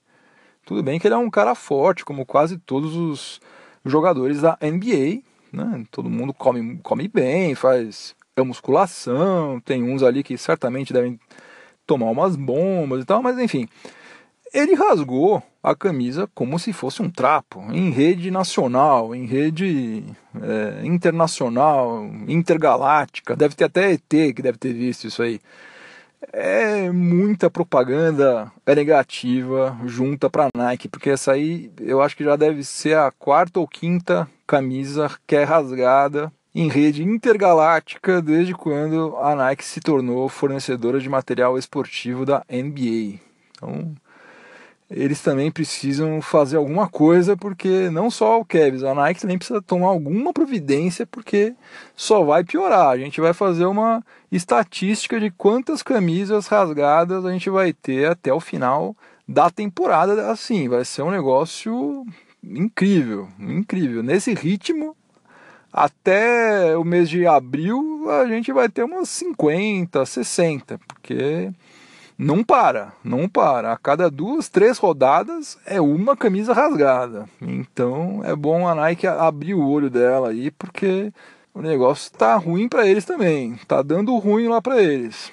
Tudo 0.65 0.81
bem 0.81 0.99
que 0.99 1.07
ele 1.07 1.15
é 1.15 1.17
um 1.17 1.29
cara 1.29 1.53
forte, 1.53 2.03
como 2.03 2.25
quase 2.25 2.57
todos 2.57 2.95
os 2.95 3.39
jogadores 3.85 4.41
da 4.41 4.57
NBA, 4.61 5.21
né? 5.51 5.85
Todo 5.91 6.09
mundo 6.09 6.33
come, 6.33 6.79
come 6.83 7.07
bem, 7.07 7.55
faz 7.55 8.15
musculação, 8.43 9.59
tem 9.59 9.81
uns 9.83 10.03
ali 10.03 10.23
que 10.23 10.37
certamente 10.37 10.93
devem 10.93 11.19
tomar 11.85 12.11
umas 12.11 12.35
bombas 12.35 13.01
e 13.01 13.05
tal, 13.05 13.21
mas 13.23 13.37
enfim. 13.39 13.67
Ele 14.53 14.75
rasgou 14.75 15.43
a 15.61 15.75
camisa 15.75 16.29
como 16.33 16.57
se 16.57 16.71
fosse 16.71 17.01
um 17.01 17.09
trapo, 17.09 17.61
em 17.71 17.89
rede 17.89 18.31
nacional, 18.31 19.13
em 19.13 19.25
rede 19.25 20.03
é, 20.41 20.85
internacional, 20.85 22.05
intergaláctica. 22.27 23.35
Deve 23.35 23.55
ter 23.55 23.65
até 23.65 23.91
ET 23.91 24.07
que 24.07 24.41
deve 24.41 24.57
ter 24.57 24.73
visto 24.73 25.07
isso 25.07 25.21
aí 25.21 25.41
é 26.33 26.91
muita 26.91 27.49
propaganda 27.49 28.51
negativa 28.65 29.77
junta 29.85 30.29
para 30.29 30.49
Nike, 30.55 30.87
porque 30.87 31.11
essa 31.11 31.33
aí 31.33 31.71
eu 31.79 32.01
acho 32.01 32.15
que 32.15 32.23
já 32.23 32.35
deve 32.35 32.63
ser 32.63 32.97
a 32.97 33.11
quarta 33.11 33.59
ou 33.59 33.67
quinta 33.67 34.27
camisa 34.45 35.11
que 35.25 35.35
é 35.35 35.43
rasgada 35.43 36.31
em 36.53 36.67
rede 36.69 37.03
intergaláctica 37.03 38.21
desde 38.21 38.53
quando 38.53 39.15
a 39.17 39.35
Nike 39.35 39.63
se 39.63 39.79
tornou 39.79 40.27
fornecedora 40.27 40.99
de 40.99 41.07
material 41.07 41.57
esportivo 41.57 42.25
da 42.25 42.43
NBA. 42.49 43.19
Então, 43.51 43.93
eles 44.89 45.21
também 45.21 45.51
precisam 45.51 46.21
fazer 46.21 46.55
alguma 46.55 46.87
coisa, 46.87 47.35
porque 47.35 47.89
não 47.89 48.09
só 48.09 48.39
o 48.39 48.45
Kevs, 48.45 48.83
a 48.83 48.95
Nike 48.95 49.21
também 49.21 49.37
precisa 49.37 49.61
tomar 49.61 49.87
alguma 49.87 50.31
providência, 50.31 51.05
porque 51.05 51.53
só 51.95 52.23
vai 52.23 52.43
piorar. 52.43 52.89
A 52.89 52.97
gente 52.97 53.19
vai 53.19 53.33
fazer 53.33 53.65
uma 53.65 54.03
estatística 54.31 55.19
de 55.19 55.29
quantas 55.29 55.83
camisas 55.83 56.47
rasgadas 56.47 57.25
a 57.25 57.31
gente 57.31 57.49
vai 57.49 57.73
ter 57.73 58.09
até 58.09 58.33
o 58.33 58.39
final 58.39 58.95
da 59.27 59.49
temporada. 59.49 60.31
Assim, 60.31 60.69
vai 60.69 60.85
ser 60.85 61.01
um 61.01 61.11
negócio 61.11 62.05
incrível, 62.41 63.27
incrível. 63.37 64.01
Nesse 64.01 64.33
ritmo, 64.33 64.95
até 65.71 66.77
o 66.77 66.83
mês 66.85 67.09
de 67.09 67.27
abril, 67.27 68.09
a 68.09 68.25
gente 68.25 68.53
vai 68.53 68.69
ter 68.69 68.83
umas 68.83 69.09
50, 69.09 70.05
60, 70.05 70.79
porque 70.87 71.51
não 72.17 72.43
para, 72.43 72.93
não 73.03 73.29
para. 73.29 73.71
A 73.71 73.77
cada 73.77 74.09
duas, 74.09 74.49
três 74.49 74.77
rodadas 74.79 75.57
é 75.65 75.79
uma 75.79 76.17
camisa 76.17 76.51
rasgada. 76.51 77.29
Então 77.41 78.21
é 78.23 78.35
bom 78.35 78.67
a 78.67 78.73
Nike 78.73 79.05
abrir 79.05 79.53
o 79.53 79.67
olho 79.67 79.89
dela 79.89 80.29
aí, 80.29 80.49
porque 80.49 81.13
o 81.53 81.61
negócio 81.61 82.11
tá 82.11 82.35
ruim 82.35 82.67
para 82.67 82.87
eles 82.87 83.05
também. 83.05 83.55
Tá 83.67 83.81
dando 83.81 84.17
ruim 84.17 84.47
lá 84.47 84.61
para 84.61 84.81
eles. 84.81 85.31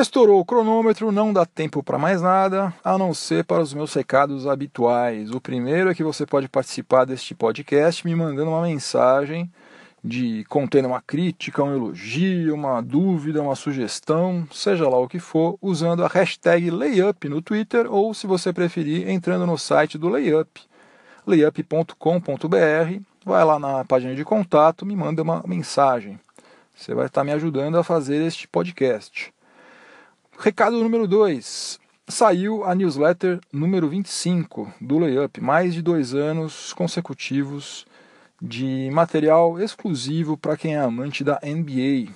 Estourou 0.00 0.38
o 0.38 0.44
cronômetro, 0.44 1.10
não 1.10 1.32
dá 1.32 1.44
tempo 1.44 1.82
para 1.82 1.98
mais 1.98 2.22
nada, 2.22 2.72
a 2.84 2.96
não 2.96 3.12
ser 3.12 3.44
para 3.44 3.60
os 3.60 3.74
meus 3.74 3.92
recados 3.92 4.46
habituais. 4.46 5.32
O 5.32 5.40
primeiro 5.40 5.90
é 5.90 5.94
que 5.94 6.04
você 6.04 6.24
pode 6.24 6.48
participar 6.48 7.04
deste 7.04 7.34
podcast 7.34 8.06
me 8.06 8.14
mandando 8.14 8.52
uma 8.52 8.62
mensagem 8.62 9.50
de 10.02 10.44
contendo 10.48 10.88
uma 10.88 11.02
crítica, 11.02 11.62
um 11.62 11.74
elogio, 11.74 12.54
uma 12.54 12.80
dúvida, 12.80 13.42
uma 13.42 13.56
sugestão, 13.56 14.46
seja 14.52 14.88
lá 14.88 14.98
o 14.98 15.08
que 15.08 15.18
for, 15.18 15.58
usando 15.60 16.04
a 16.04 16.08
hashtag 16.08 16.70
Layup 16.70 17.28
no 17.28 17.42
Twitter 17.42 17.92
ou, 17.92 18.14
se 18.14 18.26
você 18.26 18.52
preferir, 18.52 19.08
entrando 19.08 19.46
no 19.46 19.58
site 19.58 19.98
do 19.98 20.08
Layup, 20.08 20.60
layup.com.br, 21.26 23.00
vai 23.24 23.44
lá 23.44 23.58
na 23.58 23.84
página 23.84 24.14
de 24.14 24.24
contato, 24.24 24.86
me 24.86 24.96
manda 24.96 25.22
uma 25.22 25.42
mensagem. 25.46 26.18
Você 26.74 26.94
vai 26.94 27.06
estar 27.06 27.24
me 27.24 27.32
ajudando 27.32 27.76
a 27.76 27.84
fazer 27.84 28.24
este 28.24 28.46
podcast. 28.46 29.32
Recado 30.38 30.78
número 30.78 31.08
2. 31.08 31.80
Saiu 32.06 32.64
a 32.64 32.74
newsletter 32.74 33.40
número 33.52 33.88
25 33.88 34.72
do 34.80 34.98
Layup, 34.98 35.40
mais 35.40 35.74
de 35.74 35.82
dois 35.82 36.14
anos 36.14 36.72
consecutivos 36.72 37.84
de 38.40 38.88
material 38.92 39.60
exclusivo 39.60 40.36
para 40.36 40.56
quem 40.56 40.76
é 40.76 40.78
amante 40.78 41.24
da 41.24 41.40
NBA. 41.42 42.12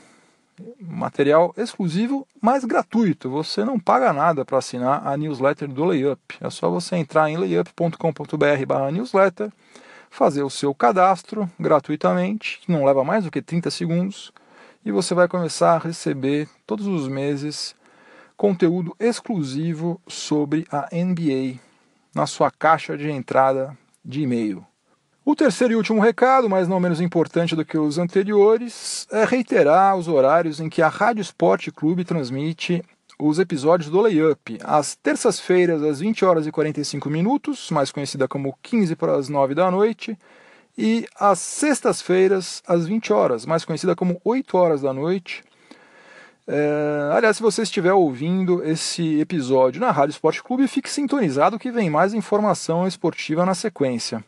Material 0.80 1.52
exclusivo, 1.56 2.24
mas 2.40 2.64
gratuito. 2.64 3.28
Você 3.30 3.64
não 3.64 3.80
paga 3.80 4.12
nada 4.12 4.44
para 4.44 4.58
assinar 4.58 5.04
a 5.06 5.16
newsletter 5.16 5.68
do 5.68 5.84
Layup. 5.84 6.20
É 6.40 6.50
só 6.50 6.68
você 6.70 6.96
entrar 6.96 7.30
em 7.30 7.36
layup.com.br/newsletter, 7.36 9.50
fazer 10.10 10.42
o 10.42 10.50
seu 10.50 10.74
cadastro 10.74 11.50
gratuitamente, 11.58 12.60
que 12.60 12.70
não 12.70 12.84
leva 12.84 13.02
mais 13.02 13.24
do 13.24 13.30
que 13.30 13.40
30 13.42 13.70
segundos, 13.70 14.32
e 14.84 14.92
você 14.92 15.14
vai 15.14 15.26
começar 15.26 15.74
a 15.74 15.78
receber 15.78 16.48
todos 16.66 16.86
os 16.86 17.08
meses 17.08 17.74
conteúdo 18.36 18.94
exclusivo 18.98 20.00
sobre 20.06 20.66
a 20.70 20.88
NBA 20.92 21.58
na 22.14 22.26
sua 22.26 22.50
caixa 22.50 22.94
de 22.96 23.10
entrada 23.10 23.76
de 24.04 24.22
e-mail. 24.22 24.66
O 25.24 25.36
terceiro 25.36 25.72
e 25.72 25.76
último 25.76 26.02
recado, 26.02 26.50
mas 26.50 26.66
não 26.66 26.80
menos 26.80 27.00
importante 27.00 27.54
do 27.54 27.64
que 27.64 27.78
os 27.78 27.96
anteriores, 27.96 29.06
é 29.08 29.24
reiterar 29.24 29.96
os 29.96 30.08
horários 30.08 30.58
em 30.58 30.68
que 30.68 30.82
a 30.82 30.88
Rádio 30.88 31.22
Esporte 31.22 31.70
Clube 31.70 32.04
transmite 32.04 32.82
os 33.16 33.38
episódios 33.38 33.88
do 33.88 34.00
Layup. 34.00 34.58
Às 34.64 34.96
terças-feiras, 34.96 35.80
às 35.84 36.00
20 36.00 36.24
horas 36.24 36.44
e 36.44 36.50
45 36.50 37.08
minutos, 37.08 37.70
mais 37.70 37.92
conhecida 37.92 38.26
como 38.26 38.58
15 38.60 38.96
para 38.96 39.14
as 39.14 39.28
9 39.28 39.54
da 39.54 39.70
noite, 39.70 40.18
e 40.76 41.06
às 41.16 41.38
sextas-feiras, 41.38 42.60
às 42.66 42.88
20 42.88 43.12
horas, 43.12 43.46
mais 43.46 43.64
conhecida 43.64 43.94
como 43.94 44.20
8 44.24 44.58
horas 44.58 44.82
da 44.82 44.92
noite. 44.92 45.44
É... 46.48 47.10
aliás, 47.12 47.36
se 47.36 47.42
você 47.44 47.62
estiver 47.62 47.92
ouvindo 47.92 48.60
esse 48.64 49.20
episódio 49.20 49.80
na 49.80 49.92
Rádio 49.92 50.14
Esporte 50.14 50.42
Clube, 50.42 50.66
fique 50.66 50.90
sintonizado 50.90 51.60
que 51.60 51.70
vem 51.70 51.88
mais 51.88 52.12
informação 52.12 52.88
esportiva 52.88 53.46
na 53.46 53.54
sequência. 53.54 54.24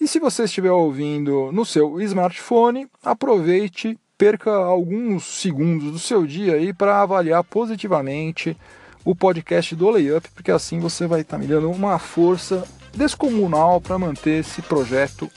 E 0.00 0.08
se 0.08 0.18
você 0.18 0.44
estiver 0.44 0.72
ouvindo 0.72 1.52
no 1.52 1.64
seu 1.66 2.00
smartphone, 2.00 2.88
aproveite, 3.04 3.98
perca 4.16 4.50
alguns 4.50 5.24
segundos 5.24 5.92
do 5.92 5.98
seu 5.98 6.26
dia 6.26 6.54
aí 6.54 6.72
para 6.72 7.02
avaliar 7.02 7.44
positivamente 7.44 8.56
o 9.04 9.14
podcast 9.14 9.76
do 9.76 9.90
Layup, 9.90 10.26
porque 10.34 10.50
assim 10.50 10.80
você 10.80 11.06
vai 11.06 11.20
estar 11.20 11.36
tá 11.36 11.42
me 11.42 11.46
dando 11.46 11.70
uma 11.70 11.98
força 11.98 12.66
descomunal 12.94 13.78
para 13.78 13.98
manter 13.98 14.40
esse 14.40 14.62
projeto 14.62 15.30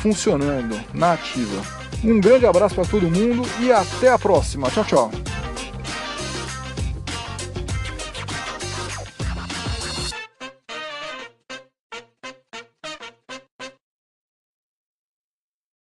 funcionando 0.00 0.80
na 0.94 1.14
ativa. 1.14 1.62
Um 2.04 2.20
grande 2.20 2.46
abraço 2.46 2.76
para 2.76 2.84
todo 2.84 3.10
mundo 3.10 3.42
e 3.60 3.72
até 3.72 4.10
a 4.10 4.18
próxima. 4.18 4.70
Tchau, 4.70 4.84
tchau. 4.84 5.10